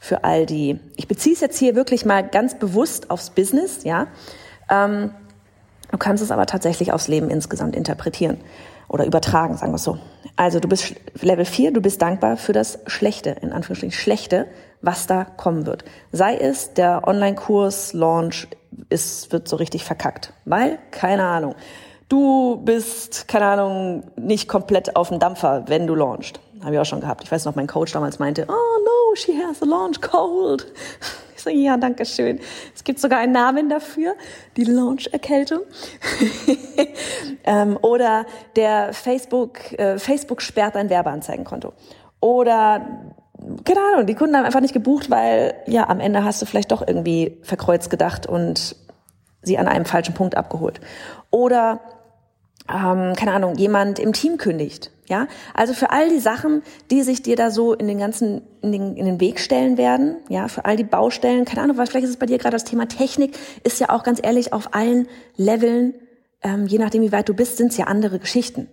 Für 0.00 0.24
all 0.24 0.46
die, 0.46 0.78
ich 0.96 1.08
beziehe 1.08 1.34
es 1.34 1.40
jetzt 1.40 1.58
hier 1.58 1.74
wirklich 1.74 2.04
mal 2.04 2.22
ganz 2.26 2.58
bewusst 2.58 3.10
aufs 3.10 3.30
Business, 3.30 3.84
ja. 3.84 4.06
Ähm, 4.70 5.10
du 5.90 5.98
kannst 5.98 6.22
es 6.22 6.30
aber 6.30 6.46
tatsächlich 6.46 6.92
aufs 6.92 7.08
Leben 7.08 7.30
insgesamt 7.30 7.74
interpretieren 7.76 8.38
oder 8.88 9.06
übertragen, 9.06 9.56
sagen 9.56 9.72
wir 9.72 9.76
es 9.76 9.84
so. 9.84 9.98
Also 10.36 10.60
du 10.60 10.68
bist 10.68 10.94
Level 11.20 11.44
4, 11.44 11.72
du 11.72 11.80
bist 11.80 12.02
dankbar 12.02 12.36
für 12.36 12.52
das 12.52 12.78
Schlechte, 12.86 13.30
in 13.40 13.52
Anführungsstrichen 13.52 13.98
Schlechte, 13.98 14.46
was 14.82 15.06
da 15.06 15.24
kommen 15.24 15.66
wird. 15.66 15.84
Sei 16.12 16.36
es 16.36 16.74
der 16.74 17.06
Online-Kurs, 17.06 17.92
Launch, 17.92 18.48
ist, 18.88 19.32
wird 19.32 19.48
so 19.48 19.56
richtig 19.56 19.84
verkackt. 19.84 20.32
Weil, 20.44 20.78
keine 20.90 21.24
Ahnung, 21.24 21.54
du 22.08 22.60
bist, 22.64 23.28
keine 23.28 23.46
Ahnung, 23.46 24.04
nicht 24.16 24.48
komplett 24.48 24.96
auf 24.96 25.08
dem 25.08 25.18
Dampfer, 25.18 25.64
wenn 25.66 25.86
du 25.86 25.94
launchst. 25.94 26.40
Habe 26.62 26.74
ich 26.74 26.80
auch 26.80 26.86
schon 26.86 27.00
gehabt. 27.00 27.24
Ich 27.24 27.32
weiß 27.32 27.44
noch, 27.44 27.54
mein 27.54 27.66
Coach 27.66 27.92
damals 27.92 28.18
meinte, 28.18 28.46
oh 28.48 28.52
no, 28.52 29.14
she 29.14 29.32
has 29.38 29.62
a 29.62 29.66
launch 29.66 30.00
cold. 30.00 30.66
Ich 31.36 31.42
so, 31.42 31.50
ja, 31.50 31.76
danke 31.76 32.06
schön. 32.06 32.40
Es 32.74 32.84
gibt 32.84 32.98
sogar 32.98 33.18
einen 33.18 33.32
Namen 33.32 33.68
dafür, 33.68 34.14
die 34.56 34.64
Launch-Erkältung. 34.64 35.60
ähm, 37.44 37.78
oder 37.82 38.24
der 38.56 38.94
Facebook, 38.94 39.72
äh, 39.78 39.98
Facebook 39.98 40.40
sperrt 40.40 40.74
dein 40.76 40.88
Werbeanzeigenkonto. 40.88 41.74
Oder 42.20 43.14
keine 43.64 43.80
Ahnung, 43.80 44.06
die 44.06 44.14
Kunden 44.14 44.36
haben 44.36 44.44
einfach 44.44 44.60
nicht 44.60 44.74
gebucht, 44.74 45.10
weil 45.10 45.54
ja, 45.66 45.88
am 45.88 46.00
Ende 46.00 46.24
hast 46.24 46.40
du 46.40 46.46
vielleicht 46.46 46.72
doch 46.72 46.86
irgendwie 46.86 47.38
verkreuzt 47.42 47.90
gedacht 47.90 48.26
und 48.26 48.76
sie 49.42 49.58
an 49.58 49.68
einem 49.68 49.84
falschen 49.84 50.14
Punkt 50.14 50.36
abgeholt. 50.36 50.80
Oder 51.30 51.80
ähm, 52.68 53.14
keine 53.14 53.32
Ahnung, 53.32 53.56
jemand 53.56 53.98
im 53.98 54.12
Team 54.12 54.38
kündigt. 54.38 54.90
Ja, 55.06 55.26
also 55.52 55.74
für 55.74 55.90
all 55.90 56.08
die 56.08 56.18
Sachen, 56.18 56.62
die 56.90 57.02
sich 57.02 57.22
dir 57.22 57.36
da 57.36 57.50
so 57.50 57.74
in 57.74 57.86
den 57.86 57.98
ganzen, 57.98 58.40
in 58.62 58.72
den, 58.72 58.96
in 58.96 59.04
den 59.04 59.20
Weg 59.20 59.38
stellen 59.38 59.76
werden, 59.76 60.16
ja, 60.30 60.48
für 60.48 60.64
all 60.64 60.76
die 60.76 60.84
Baustellen, 60.84 61.44
keine 61.44 61.60
Ahnung, 61.60 61.76
was 61.76 61.90
vielleicht 61.90 62.04
ist 62.04 62.10
es 62.10 62.16
bei 62.16 62.24
dir 62.24 62.38
gerade 62.38 62.54
das 62.54 62.64
Thema 62.64 62.88
Technik, 62.88 63.36
ist 63.64 63.80
ja 63.80 63.90
auch 63.90 64.02
ganz 64.02 64.18
ehrlich 64.22 64.54
auf 64.54 64.72
allen 64.72 65.06
Leveln, 65.36 65.92
ähm, 66.42 66.66
je 66.66 66.78
nachdem 66.78 67.02
wie 67.02 67.12
weit 67.12 67.28
du 67.28 67.34
bist, 67.34 67.58
sind 67.58 67.72
es 67.72 67.76
ja 67.76 67.84
andere 67.84 68.18
Geschichten. 68.18 68.68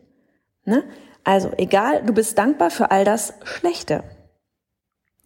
Ne? 0.63 0.83
Also 1.25 1.51
egal, 1.57 2.01
du 2.05 2.13
bist 2.13 2.37
dankbar 2.37 2.69
für 2.69 2.91
all 2.91 3.03
das 3.03 3.33
Schlechte 3.43 4.05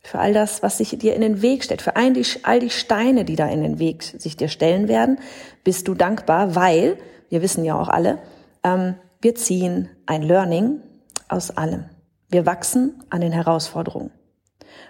für 0.06 0.20
all 0.20 0.34
das, 0.34 0.62
was 0.64 0.78
sich 0.78 0.98
dir 0.98 1.16
in 1.16 1.22
den 1.22 1.42
Weg 1.42 1.64
stellt, 1.64 1.82
für 1.82 1.96
all 1.96 2.14
die, 2.14 2.26
all 2.44 2.60
die 2.60 2.70
Steine, 2.70 3.26
die 3.26 3.36
da 3.36 3.48
in 3.48 3.62
den 3.62 3.80
Weg 3.80 4.04
sich 4.04 4.38
dir 4.38 4.50
stellen 4.50 4.88
werden, 4.88 5.20
bist 5.64 5.88
du 5.88 5.96
dankbar, 5.96 6.56
weil, 6.56 6.98
wir 7.30 7.42
wissen 7.42 7.66
ja 7.66 7.80
auch 7.80 7.90
alle, 7.90 8.20
ähm, 8.64 8.96
wir 9.22 9.36
ziehen 9.36 9.90
ein 10.06 10.22
Learning 10.22 10.82
aus 11.28 11.52
allem. 11.52 11.86
Wir 12.30 12.46
wachsen 12.46 13.04
an 13.10 13.22
den 13.22 13.32
Herausforderungen. 13.32 14.12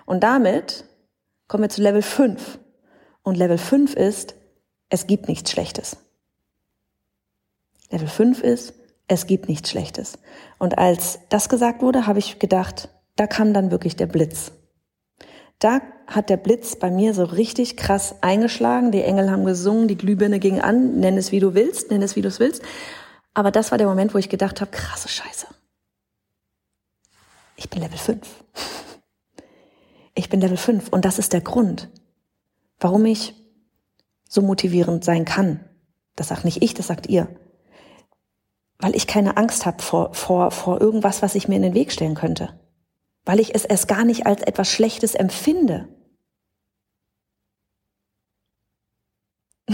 Und 0.05 0.23
damit 0.23 0.85
kommen 1.47 1.63
wir 1.63 1.69
zu 1.69 1.81
Level 1.81 2.01
5. 2.01 2.59
Und 3.23 3.35
Level 3.35 3.57
5 3.57 3.95
ist, 3.95 4.35
es 4.89 5.07
gibt 5.07 5.27
nichts 5.27 5.51
Schlechtes. 5.51 5.97
Level 7.89 8.07
5 8.07 8.41
ist, 8.41 8.73
Es 9.07 9.27
gibt 9.27 9.47
nichts 9.47 9.69
Schlechtes. 9.69 10.17
Und 10.57 10.79
als 10.79 11.19
das 11.29 11.47
gesagt 11.47 11.83
wurde, 11.83 12.07
habe 12.07 12.17
ich 12.17 12.39
gedacht, 12.39 12.89
da 13.15 13.27
kam 13.27 13.53
dann 13.53 13.69
wirklich 13.69 13.95
der 13.95 14.07
Blitz. 14.07 14.51
Da 15.59 15.81
hat 16.07 16.29
der 16.29 16.37
Blitz 16.37 16.75
bei 16.75 16.91
mir 16.91 17.13
so 17.13 17.23
richtig 17.23 17.77
krass 17.77 18.15
eingeschlagen. 18.21 18.91
Die 18.91 19.03
Engel 19.03 19.31
haben 19.31 19.45
gesungen, 19.45 19.87
die 19.87 19.97
Glühbirne 19.97 20.39
ging 20.39 20.59
an. 20.59 20.99
Nenn 20.99 21.17
es 21.17 21.31
wie 21.31 21.39
du 21.39 21.53
willst, 21.53 21.91
nenn 21.91 22.01
es 22.01 22.15
wie 22.15 22.21
du 22.21 22.27
es 22.27 22.39
willst. 22.39 22.61
Aber 23.33 23.51
das 23.51 23.71
war 23.71 23.77
der 23.77 23.87
Moment, 23.87 24.13
wo 24.13 24.17
ich 24.17 24.29
gedacht 24.29 24.61
habe, 24.61 24.71
krasse 24.71 25.09
Scheiße. 25.09 25.47
Ich 27.55 27.69
bin 27.69 27.81
Level 27.81 27.97
5. 27.97 28.27
Ich 30.13 30.29
bin 30.29 30.41
Level 30.41 30.57
5 30.57 30.89
und 30.89 31.03
das 31.05 31.19
ist 31.19 31.33
der 31.33 31.41
Grund, 31.41 31.89
warum 32.79 33.05
ich 33.05 33.33
so 34.29 34.41
motivierend 34.41 35.03
sein 35.03 35.25
kann. 35.25 35.59
Das 36.15 36.29
sagt 36.29 36.45
nicht 36.45 36.61
ich, 36.61 36.73
das 36.73 36.87
sagt 36.87 37.07
ihr. 37.07 37.27
Weil 38.79 38.95
ich 38.95 39.07
keine 39.07 39.37
Angst 39.37 39.65
habe 39.65 39.81
vor, 39.81 40.13
vor, 40.13 40.51
vor 40.51 40.79
irgendwas, 40.81 41.21
was 41.21 41.35
ich 41.35 41.47
mir 41.47 41.55
in 41.55 41.61
den 41.61 41.73
Weg 41.73 41.91
stellen 41.91 42.15
könnte. 42.15 42.59
Weil 43.25 43.39
ich 43.39 43.55
es 43.55 43.65
erst 43.65 43.87
gar 43.87 44.05
nicht 44.05 44.25
als 44.25 44.41
etwas 44.43 44.69
Schlechtes 44.69 45.15
empfinde. 45.15 45.87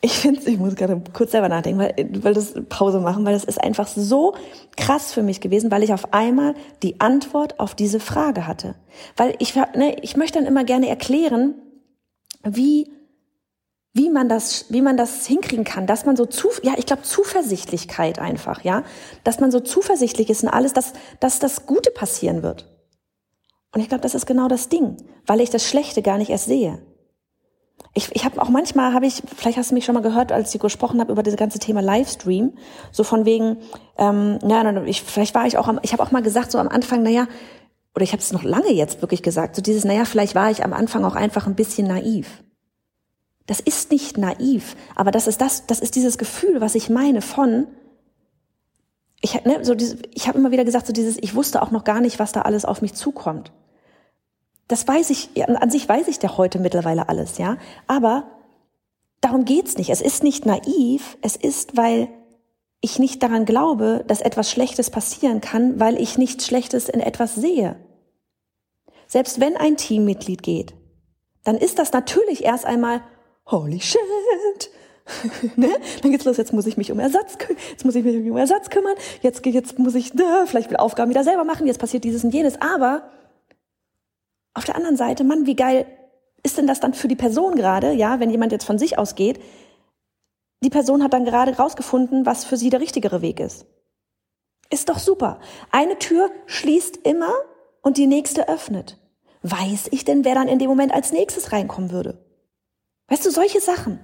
ich 0.00 0.12
finde, 0.18 0.40
ich 0.50 0.58
muss 0.58 0.74
gerade 0.74 1.00
kurz 1.12 1.30
selber 1.30 1.48
nachdenken, 1.48 1.80
weil, 1.80 1.94
weil 2.22 2.34
das 2.34 2.54
Pause 2.68 3.00
machen, 3.00 3.24
weil 3.24 3.34
das 3.34 3.44
ist 3.44 3.62
einfach 3.62 3.86
so 3.86 4.34
krass 4.76 5.12
für 5.12 5.22
mich 5.22 5.40
gewesen, 5.40 5.70
weil 5.70 5.82
ich 5.82 5.92
auf 5.92 6.12
einmal 6.12 6.54
die 6.82 7.00
Antwort 7.00 7.60
auf 7.60 7.74
diese 7.74 8.00
Frage 8.00 8.46
hatte. 8.46 8.74
Weil 9.16 9.34
ich, 9.38 9.54
ne, 9.54 9.96
ich 10.02 10.16
möchte 10.16 10.38
dann 10.38 10.48
immer 10.48 10.64
gerne 10.64 10.88
erklären, 10.88 11.54
wie 12.42 12.90
wie 13.94 14.10
man 14.10 14.28
das, 14.28 14.66
wie 14.70 14.82
man 14.82 14.96
das 14.96 15.24
hinkriegen 15.24 15.64
kann, 15.64 15.86
dass 15.86 16.04
man 16.04 16.16
so 16.16 16.26
zu, 16.26 16.48
ja, 16.62 16.74
ich 16.76 16.84
glaube 16.84 17.02
Zuversichtlichkeit 17.02 18.18
einfach, 18.18 18.64
ja, 18.64 18.82
dass 19.22 19.38
man 19.38 19.52
so 19.52 19.60
zuversichtlich 19.60 20.28
ist 20.30 20.42
in 20.42 20.48
alles, 20.48 20.72
dass, 20.72 20.92
dass 21.20 21.38
das 21.38 21.64
Gute 21.64 21.92
passieren 21.92 22.42
wird. 22.42 22.68
Und 23.72 23.80
ich 23.80 23.88
glaube, 23.88 24.02
das 24.02 24.16
ist 24.16 24.26
genau 24.26 24.48
das 24.48 24.68
Ding, 24.68 24.96
weil 25.26 25.40
ich 25.40 25.50
das 25.50 25.68
Schlechte 25.68 26.02
gar 26.02 26.18
nicht 26.18 26.30
erst 26.30 26.46
sehe. 26.46 26.82
Ich, 27.92 28.10
ich 28.14 28.24
habe 28.24 28.42
auch 28.42 28.48
manchmal, 28.48 28.92
habe 28.94 29.06
ich, 29.06 29.22
vielleicht 29.36 29.58
hast 29.58 29.70
du 29.70 29.74
mich 29.74 29.84
schon 29.84 29.94
mal 29.94 30.00
gehört, 30.00 30.32
als 30.32 30.52
ich 30.52 30.60
gesprochen 30.60 31.00
habe 31.00 31.12
über 31.12 31.22
das 31.22 31.36
ganze 31.36 31.60
Thema 31.60 31.80
Livestream, 31.80 32.56
so 32.90 33.04
von 33.04 33.24
wegen, 33.24 33.58
ähm, 33.96 34.40
ja, 34.44 34.84
ich, 34.84 35.02
vielleicht 35.02 35.36
war 35.36 35.46
ich 35.46 35.56
auch, 35.56 35.68
am, 35.68 35.78
ich 35.82 35.92
habe 35.92 36.02
auch 36.02 36.10
mal 36.10 36.22
gesagt 36.22 36.50
so 36.50 36.58
am 36.58 36.68
Anfang, 36.68 37.04
naja, 37.04 37.28
oder 37.94 38.02
ich 38.02 38.12
habe 38.12 38.22
es 38.22 38.32
noch 38.32 38.42
lange 38.42 38.72
jetzt 38.72 39.02
wirklich 39.02 39.22
gesagt, 39.22 39.54
so 39.54 39.62
dieses, 39.62 39.84
naja, 39.84 40.04
vielleicht 40.04 40.34
war 40.34 40.50
ich 40.50 40.64
am 40.64 40.72
Anfang 40.72 41.04
auch 41.04 41.14
einfach 41.14 41.46
ein 41.46 41.54
bisschen 41.54 41.86
naiv. 41.86 42.43
Das 43.46 43.60
ist 43.60 43.90
nicht 43.90 44.16
naiv, 44.16 44.74
aber 44.94 45.10
das 45.10 45.26
ist 45.26 45.40
das, 45.40 45.66
das 45.66 45.80
ist 45.80 45.96
dieses 45.96 46.16
Gefühl, 46.16 46.60
was 46.60 46.74
ich 46.74 46.88
meine 46.88 47.20
von, 47.20 47.66
ich, 49.20 49.44
ne, 49.44 49.64
so 49.64 49.74
diese, 49.74 49.98
ich 50.12 50.28
habe 50.28 50.38
immer 50.38 50.50
wieder 50.50 50.64
gesagt, 50.64 50.86
so 50.86 50.92
dieses, 50.92 51.18
ich 51.18 51.34
wusste 51.34 51.62
auch 51.62 51.70
noch 51.70 51.84
gar 51.84 52.00
nicht, 52.00 52.18
was 52.18 52.32
da 52.32 52.42
alles 52.42 52.64
auf 52.64 52.80
mich 52.80 52.94
zukommt. 52.94 53.52
Das 54.68 54.88
weiß 54.88 55.10
ich, 55.10 55.30
an 55.46 55.70
sich 55.70 55.88
weiß 55.88 56.08
ich 56.08 56.22
ja 56.22 56.36
heute 56.38 56.58
mittlerweile 56.58 57.08
alles, 57.10 57.36
ja. 57.36 57.58
Aber 57.86 58.24
darum 59.20 59.44
geht's 59.44 59.76
nicht. 59.76 59.90
Es 59.90 60.00
ist 60.00 60.22
nicht 60.22 60.46
naiv, 60.46 61.18
es 61.20 61.36
ist, 61.36 61.76
weil 61.76 62.08
ich 62.80 62.98
nicht 62.98 63.22
daran 63.22 63.44
glaube, 63.44 64.04
dass 64.06 64.20
etwas 64.20 64.50
Schlechtes 64.50 64.90
passieren 64.90 65.40
kann, 65.40 65.80
weil 65.80 66.00
ich 66.00 66.18
nichts 66.18 66.46
Schlechtes 66.46 66.88
in 66.88 67.00
etwas 67.00 67.34
sehe. 67.34 67.76
Selbst 69.06 69.40
wenn 69.40 69.56
ein 69.56 69.76
Teammitglied 69.76 70.42
geht, 70.42 70.74
dann 71.44 71.56
ist 71.56 71.78
das 71.78 71.92
natürlich 71.92 72.44
erst 72.44 72.64
einmal, 72.64 73.02
holy 73.46 73.80
shit, 73.80 74.00
ne? 75.56 75.68
Dann 76.02 76.10
geht's 76.10 76.24
los, 76.24 76.36
jetzt 76.36 76.52
muss 76.52 76.66
ich 76.66 76.76
mich 76.76 76.90
um 76.90 76.98
Ersatz, 76.98 77.36
jetzt 77.70 77.84
muss 77.84 77.94
ich 77.94 78.04
mich 78.04 78.16
um 78.16 78.36
Ersatz 78.36 78.70
kümmern, 78.70 78.94
jetzt, 79.22 79.44
jetzt 79.44 79.78
muss 79.78 79.94
ich, 79.94 80.14
ne, 80.14 80.44
vielleicht 80.46 80.70
will 80.70 80.78
Aufgaben 80.78 81.10
wieder 81.10 81.24
selber 81.24 81.44
machen, 81.44 81.66
jetzt 81.66 81.78
passiert 81.78 82.04
dieses 82.04 82.24
und 82.24 82.32
jenes, 82.32 82.60
aber 82.60 83.10
auf 84.54 84.64
der 84.64 84.76
anderen 84.76 84.96
Seite, 84.96 85.24
Mann, 85.24 85.46
wie 85.46 85.56
geil 85.56 85.86
ist 86.42 86.58
denn 86.58 86.66
das 86.66 86.80
dann 86.80 86.94
für 86.94 87.08
die 87.08 87.16
Person 87.16 87.56
gerade, 87.56 87.92
ja, 87.92 88.20
wenn 88.20 88.30
jemand 88.30 88.52
jetzt 88.52 88.64
von 88.64 88.78
sich 88.78 88.98
ausgeht, 88.98 89.40
die 90.62 90.70
Person 90.70 91.02
hat 91.02 91.12
dann 91.12 91.24
gerade 91.24 91.56
rausgefunden, 91.56 92.24
was 92.24 92.44
für 92.44 92.56
sie 92.56 92.70
der 92.70 92.80
richtigere 92.80 93.20
Weg 93.20 93.40
ist. 93.40 93.66
Ist 94.70 94.88
doch 94.88 94.98
super. 94.98 95.40
Eine 95.70 95.98
Tür 95.98 96.30
schließt 96.46 96.98
immer 97.04 97.32
und 97.82 97.98
die 97.98 98.06
nächste 98.06 98.48
öffnet. 98.48 98.98
Weiß 99.42 99.88
ich 99.90 100.04
denn, 100.04 100.24
wer 100.24 100.34
dann 100.34 100.48
in 100.48 100.58
dem 100.58 100.70
Moment 100.70 100.92
als 100.92 101.12
nächstes 101.12 101.52
reinkommen 101.52 101.90
würde? 101.90 102.18
Weißt 103.08 103.24
du, 103.26 103.30
solche 103.30 103.60
Sachen. 103.60 104.00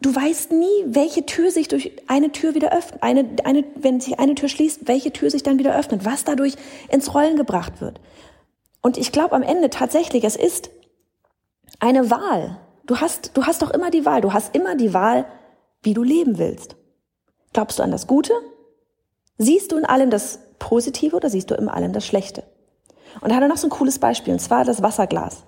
Du 0.00 0.14
weißt 0.14 0.52
nie, 0.52 0.84
welche 0.86 1.26
Tür 1.26 1.50
sich 1.50 1.68
durch 1.68 1.92
eine 2.06 2.32
Tür 2.32 2.54
wieder 2.54 2.72
öffnet, 2.72 3.02
eine, 3.02 3.28
eine, 3.44 3.64
wenn 3.76 4.00
sich 4.00 4.18
eine 4.18 4.34
Tür 4.34 4.48
schließt, 4.48 4.88
welche 4.88 5.12
Tür 5.12 5.30
sich 5.30 5.42
dann 5.42 5.58
wieder 5.58 5.76
öffnet, 5.76 6.04
was 6.04 6.24
dadurch 6.24 6.54
ins 6.88 7.14
Rollen 7.14 7.36
gebracht 7.36 7.80
wird. 7.80 8.00
Und 8.80 8.96
ich 8.96 9.12
glaube 9.12 9.34
am 9.34 9.42
Ende 9.42 9.68
tatsächlich, 9.68 10.24
es 10.24 10.36
ist 10.36 10.70
eine 11.80 12.10
Wahl. 12.10 12.58
Du 12.86 12.96
hast, 12.96 13.36
du 13.36 13.44
hast 13.44 13.60
doch 13.62 13.70
immer 13.70 13.90
die 13.90 14.06
Wahl. 14.06 14.22
Du 14.22 14.32
hast 14.32 14.54
immer 14.54 14.74
die 14.74 14.94
Wahl, 14.94 15.26
wie 15.82 15.94
du 15.94 16.02
leben 16.02 16.38
willst. 16.38 16.76
Glaubst 17.52 17.78
du 17.78 17.82
an 17.82 17.90
das 17.90 18.06
Gute? 18.06 18.32
Siehst 19.38 19.72
du 19.72 19.76
in 19.76 19.84
allem 19.84 20.10
das 20.10 20.40
Positive 20.58 21.16
oder 21.16 21.30
siehst 21.30 21.50
du 21.50 21.54
in 21.54 21.68
allem 21.68 21.92
das 21.92 22.06
Schlechte? 22.06 22.42
Und 23.20 23.30
er 23.30 23.36
hatte 23.36 23.48
noch 23.48 23.56
so 23.56 23.66
ein 23.66 23.70
cooles 23.70 23.98
Beispiel, 23.98 24.32
und 24.32 24.40
zwar 24.40 24.64
das 24.64 24.82
Wasserglas. 24.82 25.44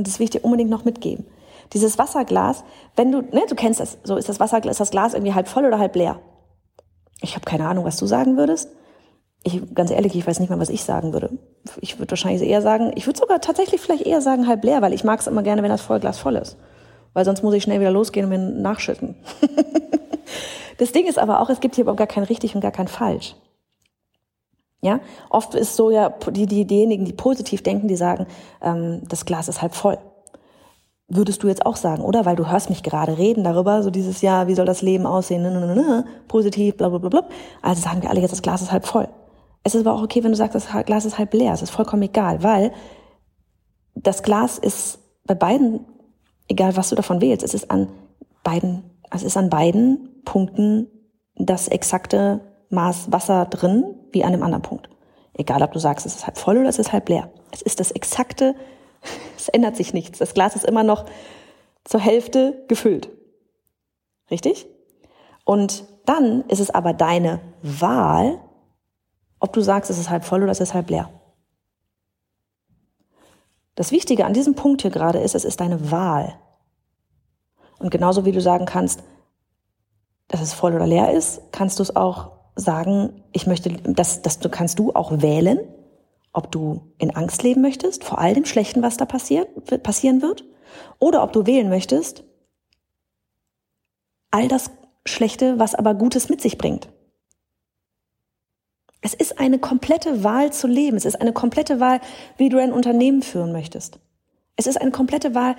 Und 0.00 0.06
das 0.06 0.18
will 0.18 0.24
ich 0.24 0.30
dir 0.30 0.42
unbedingt 0.42 0.70
noch 0.70 0.86
mitgeben. 0.86 1.26
Dieses 1.74 1.98
Wasserglas, 1.98 2.64
wenn 2.96 3.12
du, 3.12 3.20
ne, 3.20 3.42
du 3.46 3.54
kennst 3.54 3.80
das, 3.80 3.98
so 4.02 4.16
ist 4.16 4.30
das 4.30 4.40
Wasserglas, 4.40 4.76
ist 4.76 4.80
das 4.80 4.90
Glas 4.90 5.12
irgendwie 5.12 5.34
halb 5.34 5.46
voll 5.46 5.66
oder 5.66 5.78
halb 5.78 5.94
leer? 5.94 6.20
Ich 7.20 7.34
habe 7.34 7.44
keine 7.44 7.68
Ahnung, 7.68 7.84
was 7.84 7.98
du 7.98 8.06
sagen 8.06 8.38
würdest. 8.38 8.70
Ich, 9.42 9.60
ganz 9.74 9.90
ehrlich, 9.90 10.16
ich 10.16 10.26
weiß 10.26 10.40
nicht 10.40 10.48
mal, 10.48 10.58
was 10.58 10.70
ich 10.70 10.84
sagen 10.84 11.12
würde. 11.12 11.38
Ich 11.82 11.98
würde 11.98 12.12
wahrscheinlich 12.12 12.48
eher 12.48 12.62
sagen, 12.62 12.92
ich 12.94 13.06
würde 13.06 13.18
sogar 13.18 13.42
tatsächlich 13.42 13.82
vielleicht 13.82 14.06
eher 14.06 14.22
sagen 14.22 14.48
halb 14.48 14.64
leer, 14.64 14.80
weil 14.80 14.94
ich 14.94 15.04
mag 15.04 15.20
es 15.20 15.26
immer 15.26 15.42
gerne, 15.42 15.62
wenn 15.62 15.68
das 15.68 15.82
Vollglas 15.82 16.18
voll 16.18 16.36
ist. 16.36 16.56
Weil 17.12 17.26
sonst 17.26 17.42
muss 17.42 17.52
ich 17.52 17.62
schnell 17.62 17.78
wieder 17.78 17.90
losgehen 17.90 18.24
und 18.24 18.30
mir 18.30 18.38
nachschütten. 18.38 19.16
das 20.78 20.92
Ding 20.92 21.06
ist 21.06 21.18
aber 21.18 21.40
auch, 21.40 21.50
es 21.50 21.60
gibt 21.60 21.74
hier 21.74 21.82
überhaupt 21.82 21.98
gar 21.98 22.06
kein 22.06 22.24
richtig 22.24 22.54
und 22.54 22.62
gar 22.62 22.72
kein 22.72 22.88
falsch. 22.88 23.36
Ja, 24.82 25.00
oft 25.28 25.54
ist 25.54 25.76
so 25.76 25.90
ja 25.90 26.08
die, 26.30 26.46
die 26.46 26.66
diejenigen, 26.66 27.04
die 27.04 27.12
positiv 27.12 27.62
denken, 27.62 27.86
die 27.88 27.96
sagen, 27.96 28.26
ähm, 28.62 29.02
das 29.08 29.26
Glas 29.26 29.48
ist 29.48 29.60
halb 29.60 29.74
voll. 29.74 29.98
Würdest 31.06 31.42
du 31.42 31.48
jetzt 31.48 31.66
auch 31.66 31.76
sagen, 31.76 32.02
oder? 32.02 32.24
Weil 32.24 32.36
du 32.36 32.50
hörst 32.50 32.70
mich 32.70 32.82
gerade 32.82 33.18
reden 33.18 33.44
darüber, 33.44 33.82
so 33.82 33.90
dieses 33.90 34.22
Jahr, 34.22 34.46
wie 34.46 34.54
soll 34.54 34.64
das 34.64 34.80
Leben 34.80 35.06
aussehen, 35.06 35.42
ne, 35.42 35.50
ne, 35.50 35.66
ne, 35.66 35.74
ne, 35.74 36.04
positiv, 36.28 36.76
bla 36.76 36.88
bla 36.88 36.98
bla 36.98 37.08
bla. 37.10 37.28
Also 37.60 37.82
sagen 37.82 38.00
wir 38.00 38.10
alle 38.10 38.20
jetzt, 38.20 38.30
das 38.30 38.42
Glas 38.42 38.62
ist 38.62 38.72
halb 38.72 38.86
voll. 38.86 39.08
Es 39.64 39.74
ist 39.74 39.86
aber 39.86 39.94
auch 39.94 40.02
okay, 40.02 40.24
wenn 40.24 40.30
du 40.30 40.36
sagst, 40.36 40.54
das 40.54 40.68
Glas 40.86 41.04
ist 41.04 41.18
halb 41.18 41.34
leer. 41.34 41.52
Es 41.52 41.62
ist 41.62 41.70
vollkommen 41.70 42.02
egal, 42.02 42.42
weil 42.42 42.72
das 43.94 44.22
Glas 44.22 44.56
ist 44.56 44.98
bei 45.26 45.34
beiden, 45.34 45.84
egal 46.48 46.76
was 46.76 46.88
du 46.88 46.94
davon 46.94 47.20
wählst, 47.20 47.42
es 47.44 47.54
ist 47.54 47.70
an 47.70 47.88
beiden, 48.42 48.82
es 49.10 49.22
ist 49.22 49.36
an 49.36 49.50
beiden 49.50 50.22
Punkten 50.24 50.86
das 51.36 51.68
exakte 51.68 52.40
Maß 52.70 53.12
Wasser 53.12 53.46
drin 53.46 53.94
wie 54.12 54.24
an 54.24 54.32
einem 54.32 54.42
anderen 54.42 54.62
Punkt. 54.62 54.88
Egal, 55.34 55.62
ob 55.62 55.72
du 55.72 55.78
sagst, 55.78 56.06
es 56.06 56.16
ist 56.16 56.26
halb 56.26 56.38
voll 56.38 56.58
oder 56.58 56.68
es 56.68 56.78
ist 56.78 56.92
halb 56.92 57.08
leer. 57.08 57.30
Es 57.50 57.62
ist 57.62 57.80
das 57.80 57.90
exakte, 57.90 58.54
es 59.36 59.48
ändert 59.48 59.76
sich 59.76 59.92
nichts. 59.92 60.18
Das 60.18 60.34
Glas 60.34 60.56
ist 60.56 60.64
immer 60.64 60.82
noch 60.82 61.06
zur 61.84 62.00
Hälfte 62.00 62.64
gefüllt. 62.68 63.10
Richtig? 64.30 64.66
Und 65.44 65.84
dann 66.06 66.42
ist 66.48 66.60
es 66.60 66.70
aber 66.70 66.92
deine 66.92 67.40
Wahl, 67.62 68.40
ob 69.40 69.52
du 69.52 69.60
sagst, 69.60 69.90
es 69.90 69.98
ist 69.98 70.10
halb 70.10 70.24
voll 70.24 70.42
oder 70.42 70.52
es 70.52 70.60
ist 70.60 70.74
halb 70.74 70.90
leer. 70.90 71.10
Das 73.74 73.92
Wichtige 73.92 74.26
an 74.26 74.34
diesem 74.34 74.54
Punkt 74.54 74.82
hier 74.82 74.90
gerade 74.90 75.20
ist, 75.20 75.34
es 75.34 75.44
ist 75.44 75.60
deine 75.60 75.90
Wahl. 75.90 76.38
Und 77.78 77.90
genauso 77.90 78.26
wie 78.26 78.32
du 78.32 78.40
sagen 78.40 78.66
kannst, 78.66 79.02
dass 80.28 80.42
es 80.42 80.52
voll 80.52 80.74
oder 80.74 80.86
leer 80.86 81.12
ist, 81.12 81.40
kannst 81.50 81.78
du 81.78 81.82
es 81.82 81.96
auch 81.96 82.39
sagen, 82.60 83.22
ich 83.32 83.46
möchte, 83.46 83.70
das, 83.84 84.22
das 84.22 84.38
kannst 84.50 84.78
du 84.78 84.92
auch 84.92 85.22
wählen, 85.22 85.60
ob 86.32 86.52
du 86.52 86.82
in 86.98 87.14
Angst 87.14 87.42
leben 87.42 87.60
möchtest, 87.60 88.04
vor 88.04 88.18
all 88.18 88.34
dem 88.34 88.44
Schlechten, 88.44 88.82
was 88.82 88.96
da 88.96 89.04
passiert, 89.04 89.48
passieren 89.82 90.22
wird, 90.22 90.44
oder 90.98 91.22
ob 91.22 91.32
du 91.32 91.46
wählen 91.46 91.68
möchtest, 91.68 92.24
all 94.30 94.46
das 94.46 94.70
Schlechte, 95.06 95.58
was 95.58 95.74
aber 95.74 95.94
Gutes 95.94 96.28
mit 96.28 96.40
sich 96.40 96.56
bringt. 96.56 96.88
Es 99.02 99.14
ist 99.14 99.38
eine 99.38 99.58
komplette 99.58 100.24
Wahl 100.24 100.52
zu 100.52 100.66
leben. 100.66 100.96
Es 100.96 101.06
ist 101.06 101.20
eine 101.20 101.32
komplette 101.32 101.80
Wahl, 101.80 102.00
wie 102.36 102.50
du 102.50 102.58
ein 102.58 102.72
Unternehmen 102.72 103.22
führen 103.22 103.50
möchtest. 103.50 103.98
Es 104.56 104.66
ist 104.66 104.80
eine 104.80 104.90
komplette 104.90 105.34
Wahl, 105.34 105.56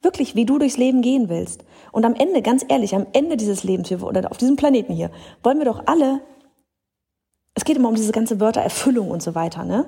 wirklich, 0.00 0.34
wie 0.34 0.46
du 0.46 0.58
durchs 0.58 0.76
Leben 0.76 1.02
gehen 1.02 1.28
willst. 1.28 1.64
Und 1.92 2.06
am 2.06 2.14
Ende, 2.14 2.40
ganz 2.40 2.64
ehrlich, 2.66 2.94
am 2.94 3.06
Ende 3.12 3.36
dieses 3.36 3.62
Lebens 3.62 3.90
oder 3.92 4.30
auf 4.30 4.38
diesem 4.38 4.56
Planeten 4.56 4.94
hier, 4.94 5.10
wollen 5.42 5.58
wir 5.58 5.66
doch 5.66 5.82
alle, 5.86 6.20
es 7.58 7.64
geht 7.64 7.76
immer 7.76 7.88
um 7.88 7.96
diese 7.96 8.12
ganze 8.12 8.38
Wörter 8.38 8.60
Erfüllung 8.60 9.10
und 9.10 9.20
so 9.20 9.34
weiter, 9.34 9.64
ne? 9.64 9.86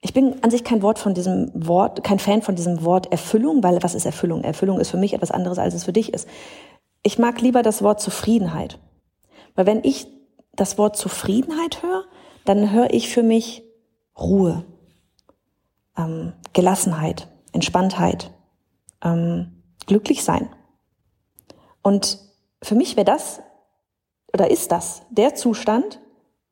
Ich 0.00 0.12
bin 0.12 0.42
an 0.42 0.50
sich 0.50 0.62
kein 0.62 0.80
Wort 0.80 1.00
von 1.00 1.12
diesem 1.12 1.50
Wort, 1.54 2.04
kein 2.04 2.20
Fan 2.20 2.40
von 2.40 2.54
diesem 2.54 2.84
Wort 2.84 3.10
Erfüllung, 3.10 3.64
weil 3.64 3.82
was 3.82 3.96
ist 3.96 4.06
Erfüllung? 4.06 4.44
Erfüllung 4.44 4.78
ist 4.78 4.90
für 4.90 4.96
mich 4.96 5.12
etwas 5.12 5.32
anderes, 5.32 5.58
als 5.58 5.74
es 5.74 5.84
für 5.84 5.92
dich 5.92 6.12
ist. 6.12 6.28
Ich 7.02 7.18
mag 7.18 7.40
lieber 7.40 7.62
das 7.62 7.82
Wort 7.82 8.00
Zufriedenheit. 8.00 8.78
Weil 9.56 9.66
wenn 9.66 9.82
ich 9.82 10.06
das 10.54 10.78
Wort 10.78 10.96
Zufriedenheit 10.96 11.82
höre, 11.82 12.04
dann 12.44 12.70
höre 12.70 12.92
ich 12.92 13.08
für 13.08 13.24
mich 13.24 13.64
Ruhe, 14.16 14.64
ähm, 15.96 16.32
Gelassenheit, 16.52 17.26
Entspanntheit, 17.52 18.30
ähm, 19.02 19.62
glücklich 19.86 20.22
sein. 20.22 20.48
Und 21.82 22.18
für 22.62 22.76
mich 22.76 22.96
wäre 22.96 23.04
das 23.04 23.40
oder 24.32 24.50
ist 24.50 24.72
das 24.72 25.02
der 25.10 25.34
Zustand, 25.34 26.00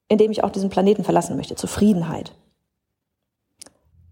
in 0.08 0.18
dem 0.18 0.30
ich 0.30 0.44
auch 0.44 0.50
diesen 0.50 0.70
Planeten 0.70 1.04
verlassen 1.04 1.36
möchte, 1.36 1.54
Zufriedenheit. 1.54 2.32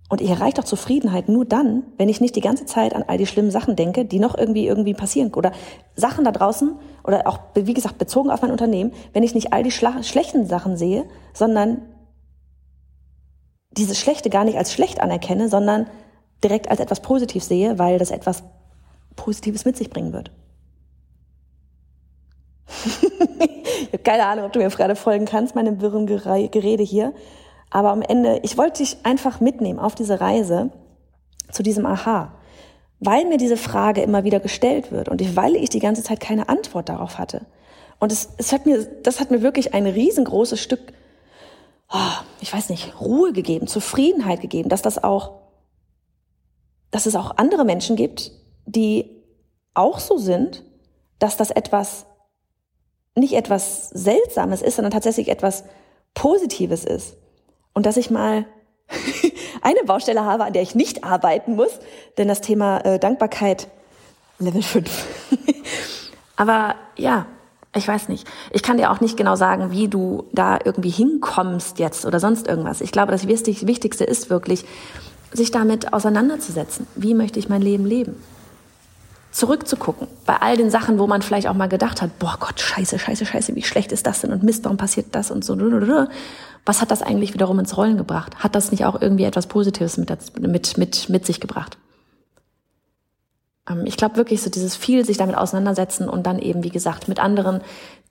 Und 0.09 0.23
ich 0.23 0.31
erreiche 0.31 0.55
doch 0.55 0.65
Zufriedenheit 0.65 1.29
nur 1.29 1.45
dann, 1.45 1.83
wenn 1.99 2.09
ich 2.09 2.23
nicht 2.23 2.35
die 2.35 2.41
ganze 2.41 2.65
Zeit 2.65 2.95
an 2.95 3.05
all 3.07 3.19
die 3.19 3.27
schlimmen 3.27 3.51
Sachen 3.51 3.77
denke, 3.77 4.07
die 4.07 4.21
noch 4.21 4.39
irgendwie 4.39 4.67
irgendwie 4.67 4.95
passieren 4.95 5.35
oder 5.35 5.53
Sachen 5.97 6.25
da 6.25 6.33
draußen 6.33 6.79
oder 7.05 7.27
auch 7.27 7.41
wie 7.55 7.75
gesagt 7.75 7.99
bezogen 7.99 8.31
auf 8.31 8.41
mein 8.41 8.51
Unternehmen, 8.51 8.93
wenn 9.13 9.23
ich 9.23 9.35
nicht 9.35 9.53
all 9.53 9.63
die 9.63 9.71
schlechten 9.71 10.47
Sachen 10.47 10.79
sehe, 10.79 11.05
sondern 11.35 11.83
dieses 13.73 13.99
Schlechte 13.99 14.31
gar 14.31 14.45
nicht 14.45 14.57
als 14.57 14.73
schlecht 14.73 15.03
anerkenne, 15.03 15.51
sondern 15.51 15.89
direkt 16.43 16.71
als 16.71 16.81
etwas 16.81 17.03
positiv 17.03 17.45
sehe, 17.45 17.79
weil 17.79 17.99
das 17.99 18.11
etwas 18.11 18.45
Positives 19.15 19.67
mit 19.67 19.77
sich 19.77 19.91
bringen 19.91 20.15
wird. 20.15 20.31
ich 23.81 23.89
habe 23.89 24.03
keine 24.05 24.27
Ahnung, 24.27 24.45
ob 24.45 24.53
du 24.53 24.59
mir 24.59 24.69
gerade 24.69 24.97
folgen 24.97 25.25
kannst, 25.25 25.55
meinem 25.55 25.81
wirren 25.81 26.07
Gerede 26.07 26.83
hier. 26.83 27.13
Aber 27.71 27.91
am 27.91 28.03
Ende, 28.03 28.41
ich 28.43 28.57
wollte 28.57 28.83
dich 28.83 28.99
einfach 29.05 29.41
mitnehmen 29.41 29.79
auf 29.79 29.95
diese 29.95 30.21
Reise 30.21 30.71
zu 31.51 31.63
diesem 31.63 31.87
Aha, 31.87 32.33
weil 33.01 33.27
mir 33.27 33.37
diese 33.37 33.57
Frage 33.57 34.03
immer 34.03 34.25
wieder 34.25 34.41
gestellt 34.41 34.91
wird 34.91 35.09
und 35.09 35.37
weil 35.37 35.57
ich 35.57 35.71
die 35.71 35.79
ganze 35.79 36.03
Zeit 36.03 36.21
keine 36.21 36.49
Antwort 36.49 36.89
darauf 36.89 37.19
hatte. 37.19 37.47
Und 38.01 38.13
es, 38.13 38.31
es 38.39 38.53
hat 38.53 38.67
mir, 38.67 38.85
das 39.03 39.21
hat 39.21 39.31
mir 39.31 39.43
wirklich 39.43 39.75
ein 39.75 39.87
riesengroßes 39.87 40.61
Stück, 40.61 40.81
oh, 41.93 42.23
ich 42.41 42.53
weiß 42.53 42.71
nicht, 42.71 43.01
Ruhe 43.01 43.33
gegeben, 43.33 43.67
Zufriedenheit 43.67 44.41
gegeben, 44.41 44.69
dass 44.69 44.83
das 44.83 45.03
auch, 45.03 45.33
dass 46.91 47.07
es 47.07 47.17
auch 47.17 47.37
andere 47.37 47.65
Menschen 47.65 47.97
gibt, 47.97 48.33
die 48.67 49.11
auch 49.75 49.99
so 49.99 50.17
sind, 50.17 50.65
dass 51.19 51.37
das 51.37 51.51
etwas, 51.51 52.07
nicht 53.19 53.35
etwas 53.35 53.91
Seltsames 53.91 54.63
ist, 54.63 54.77
sondern 54.77 54.93
tatsächlich 54.93 55.29
etwas 55.29 55.65
Positives 56.15 56.85
ist 56.85 57.17
und 57.73 57.87
dass 57.87 57.97
ich 57.97 58.11
mal 58.11 58.45
eine 59.63 59.81
Baustelle 59.87 60.25
habe, 60.25 60.45
an 60.45 60.53
der 60.53 60.63
ich 60.63 60.75
nicht 60.75 61.05
arbeiten 61.05 61.57
muss, 61.57 61.79
denn 62.17 62.29
das 62.29 62.41
Thema 62.41 62.79
äh, 62.85 62.99
Dankbarkeit 62.99 63.69
Level 64.39 64.63
5. 64.63 65.07
Aber 66.37 66.77
ja, 66.97 67.27
ich 67.75 67.87
weiß 67.87 68.09
nicht. 68.09 68.27
Ich 68.53 68.63
kann 68.63 68.79
dir 68.79 68.91
auch 68.91 69.01
nicht 69.01 69.17
genau 69.17 69.37
sagen, 69.37 69.71
wie 69.71 69.89
du 69.89 70.25
da 70.33 70.59
irgendwie 70.65 70.91
hinkommst 70.91 71.79
jetzt 71.79 72.07
oder 72.07 72.21
sonst 72.21 72.47
irgendwas. 72.49 72.81
Ich 72.81 72.93
glaube, 72.93 73.13
das 73.13 73.27
Wichtigste 73.29 74.05
ist 74.05 74.31
wirklich, 74.31 74.65
sich 75.33 75.51
damit 75.51 75.93
auseinanderzusetzen. 75.93 76.87
Wie 76.95 77.15
möchte 77.15 77.39
ich 77.39 77.49
mein 77.49 77.61
Leben 77.61 77.85
leben? 77.85 78.17
Zurückzugucken 79.39 80.09
bei 80.27 80.37
all 80.37 80.57
den 80.57 80.69
Sachen, 80.69 80.99
wo 80.99 81.07
man 81.07 81.23
vielleicht 81.23 81.47
auch 81.47 81.55
mal 81.55 81.69
gedacht 81.69 82.03
hat, 82.03 82.19
boah 82.19 82.37
Gott, 82.41 82.59
scheiße, 82.59 82.99
scheiße, 82.99 83.25
scheiße, 83.25 83.55
wie 83.55 83.63
schlecht 83.63 83.93
ist 83.93 84.05
das 84.05 84.21
denn 84.21 84.33
und 84.33 84.43
Mist, 84.43 84.65
warum 84.65 84.77
passiert 84.77 85.07
das 85.13 85.31
und 85.31 85.45
so 85.45 85.57
was 86.65 86.81
hat 86.81 86.91
das 86.91 87.03
eigentlich 87.03 87.35
wiederum 87.35 87.61
ins 87.61 87.77
Rollen 87.77 87.97
gebracht? 87.97 88.41
Hat 88.41 88.57
das 88.57 88.73
nicht 88.73 88.85
auch 88.85 89.01
irgendwie 89.01 89.23
etwas 89.23 89.47
Positives 89.47 89.97
mit, 89.97 90.11
mit, 90.41 90.77
mit, 90.77 91.09
mit 91.09 91.25
sich 91.25 91.39
gebracht? 91.39 91.79
Ähm, 93.71 93.85
ich 93.87 93.97
glaube 93.97 94.17
wirklich 94.17 94.43
so 94.43 94.51
dieses 94.51 94.75
viel 94.75 95.05
sich 95.05 95.17
damit 95.17 95.37
auseinandersetzen 95.37 96.09
und 96.09 96.27
dann 96.27 96.41
eben, 96.41 96.65
wie 96.65 96.71
gesagt, 96.71 97.07
mit 97.07 97.21
anderen, 97.21 97.61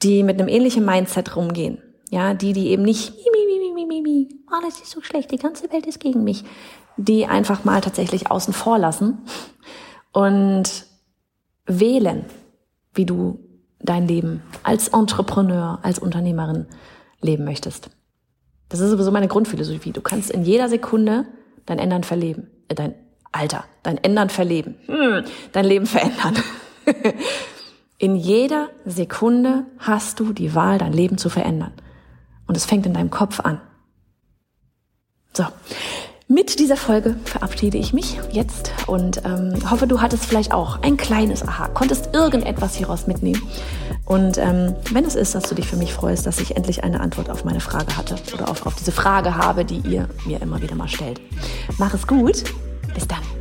die 0.01 0.23
mit 0.23 0.39
einem 0.39 0.47
ähnlichen 0.47 0.85
Mindset 0.85 1.35
rumgehen. 1.35 1.81
Ja, 2.09 2.33
die, 2.33 2.53
die 2.53 2.69
eben 2.69 2.83
nicht, 2.83 3.11
mi, 3.11 3.45
mi, 3.45 3.59
mi, 3.59 3.73
mi, 3.73 3.85
mi, 3.85 4.01
mi, 4.01 4.29
alles 4.49 4.79
ist 4.79 4.91
so 4.91 5.01
schlecht, 5.01 5.29
die 5.31 5.37
ganze 5.37 5.69
Welt 5.73 5.85
ist 5.85 5.99
gegen 5.99 6.23
mich, 6.23 6.45
die 6.95 7.25
einfach 7.25 7.65
mal 7.65 7.81
tatsächlich 7.81 8.31
außen 8.31 8.53
vor 8.53 8.79
lassen 8.79 9.17
und 10.13 10.86
wählen, 11.67 12.25
wie 12.93 13.05
du 13.05 13.39
dein 13.79 14.07
Leben 14.07 14.41
als 14.63 14.87
Entrepreneur, 14.87 15.79
als 15.83 15.99
Unternehmerin 15.99 16.65
leben 17.21 17.43
möchtest. 17.43 17.89
Das 18.69 18.79
ist 18.79 18.89
sowieso 18.89 19.11
meine 19.11 19.27
Grundphilosophie. 19.27 19.91
Du 19.91 20.01
kannst 20.01 20.31
in 20.31 20.43
jeder 20.43 20.67
Sekunde 20.69 21.25
dein 21.65 21.79
Ändern 21.79 22.03
verleben. 22.03 22.49
Äh, 22.67 22.75
dein 22.75 22.95
Alter, 23.31 23.65
dein 23.83 23.97
Ändern 23.97 24.29
verleben. 24.29 24.75
Hm, 24.87 25.23
dein 25.51 25.65
Leben 25.65 25.85
verändern. 25.85 26.35
in 27.97 28.15
jeder 28.15 28.69
Sekunde 28.85 29.65
hast 29.77 30.19
du 30.19 30.33
die 30.33 30.55
Wahl, 30.55 30.77
dein 30.77 30.93
Leben 30.93 31.17
zu 31.17 31.29
verändern. 31.29 31.73
Und 32.47 32.57
es 32.57 32.65
fängt 32.65 32.85
in 32.85 32.93
deinem 32.93 33.09
Kopf 33.09 33.39
an. 33.39 33.61
So. 35.33 35.45
Mit 36.29 36.59
dieser 36.59 36.75
Folge 36.75 37.15
verabschiede 37.23 37.77
ich 37.77 37.93
mich 37.93 38.19
jetzt 38.33 38.73
und 38.85 39.21
ähm, 39.23 39.53
hoffe, 39.71 39.87
du 39.87 40.01
hattest 40.01 40.25
vielleicht 40.25 40.51
auch 40.51 40.81
ein 40.81 40.97
kleines 40.97 41.41
Aha, 41.41 41.69
konntest 41.69 42.13
irgendetwas 42.13 42.75
hieraus 42.75 43.07
mitnehmen. 43.07 43.41
Und 44.03 44.37
ähm, 44.37 44.75
wenn 44.91 45.05
es 45.05 45.15
ist, 45.15 45.35
dass 45.35 45.43
du 45.43 45.55
dich 45.55 45.67
für 45.67 45.77
mich 45.77 45.93
freust, 45.93 46.27
dass 46.27 46.41
ich 46.41 46.57
endlich 46.57 46.83
eine 46.83 46.99
Antwort 46.99 47.29
auf 47.29 47.45
meine 47.45 47.61
Frage 47.61 47.95
hatte 47.95 48.15
oder 48.33 48.49
auf, 48.49 48.65
auf 48.65 48.75
diese 48.75 48.91
Frage 48.91 49.37
habe, 49.37 49.63
die 49.63 49.79
ihr 49.87 50.09
mir 50.25 50.41
immer 50.41 50.61
wieder 50.61 50.75
mal 50.75 50.89
stellt. 50.89 51.21
Mach 51.77 51.93
es 51.93 52.05
gut. 52.05 52.43
Bis 52.93 53.07
dann. 53.07 53.36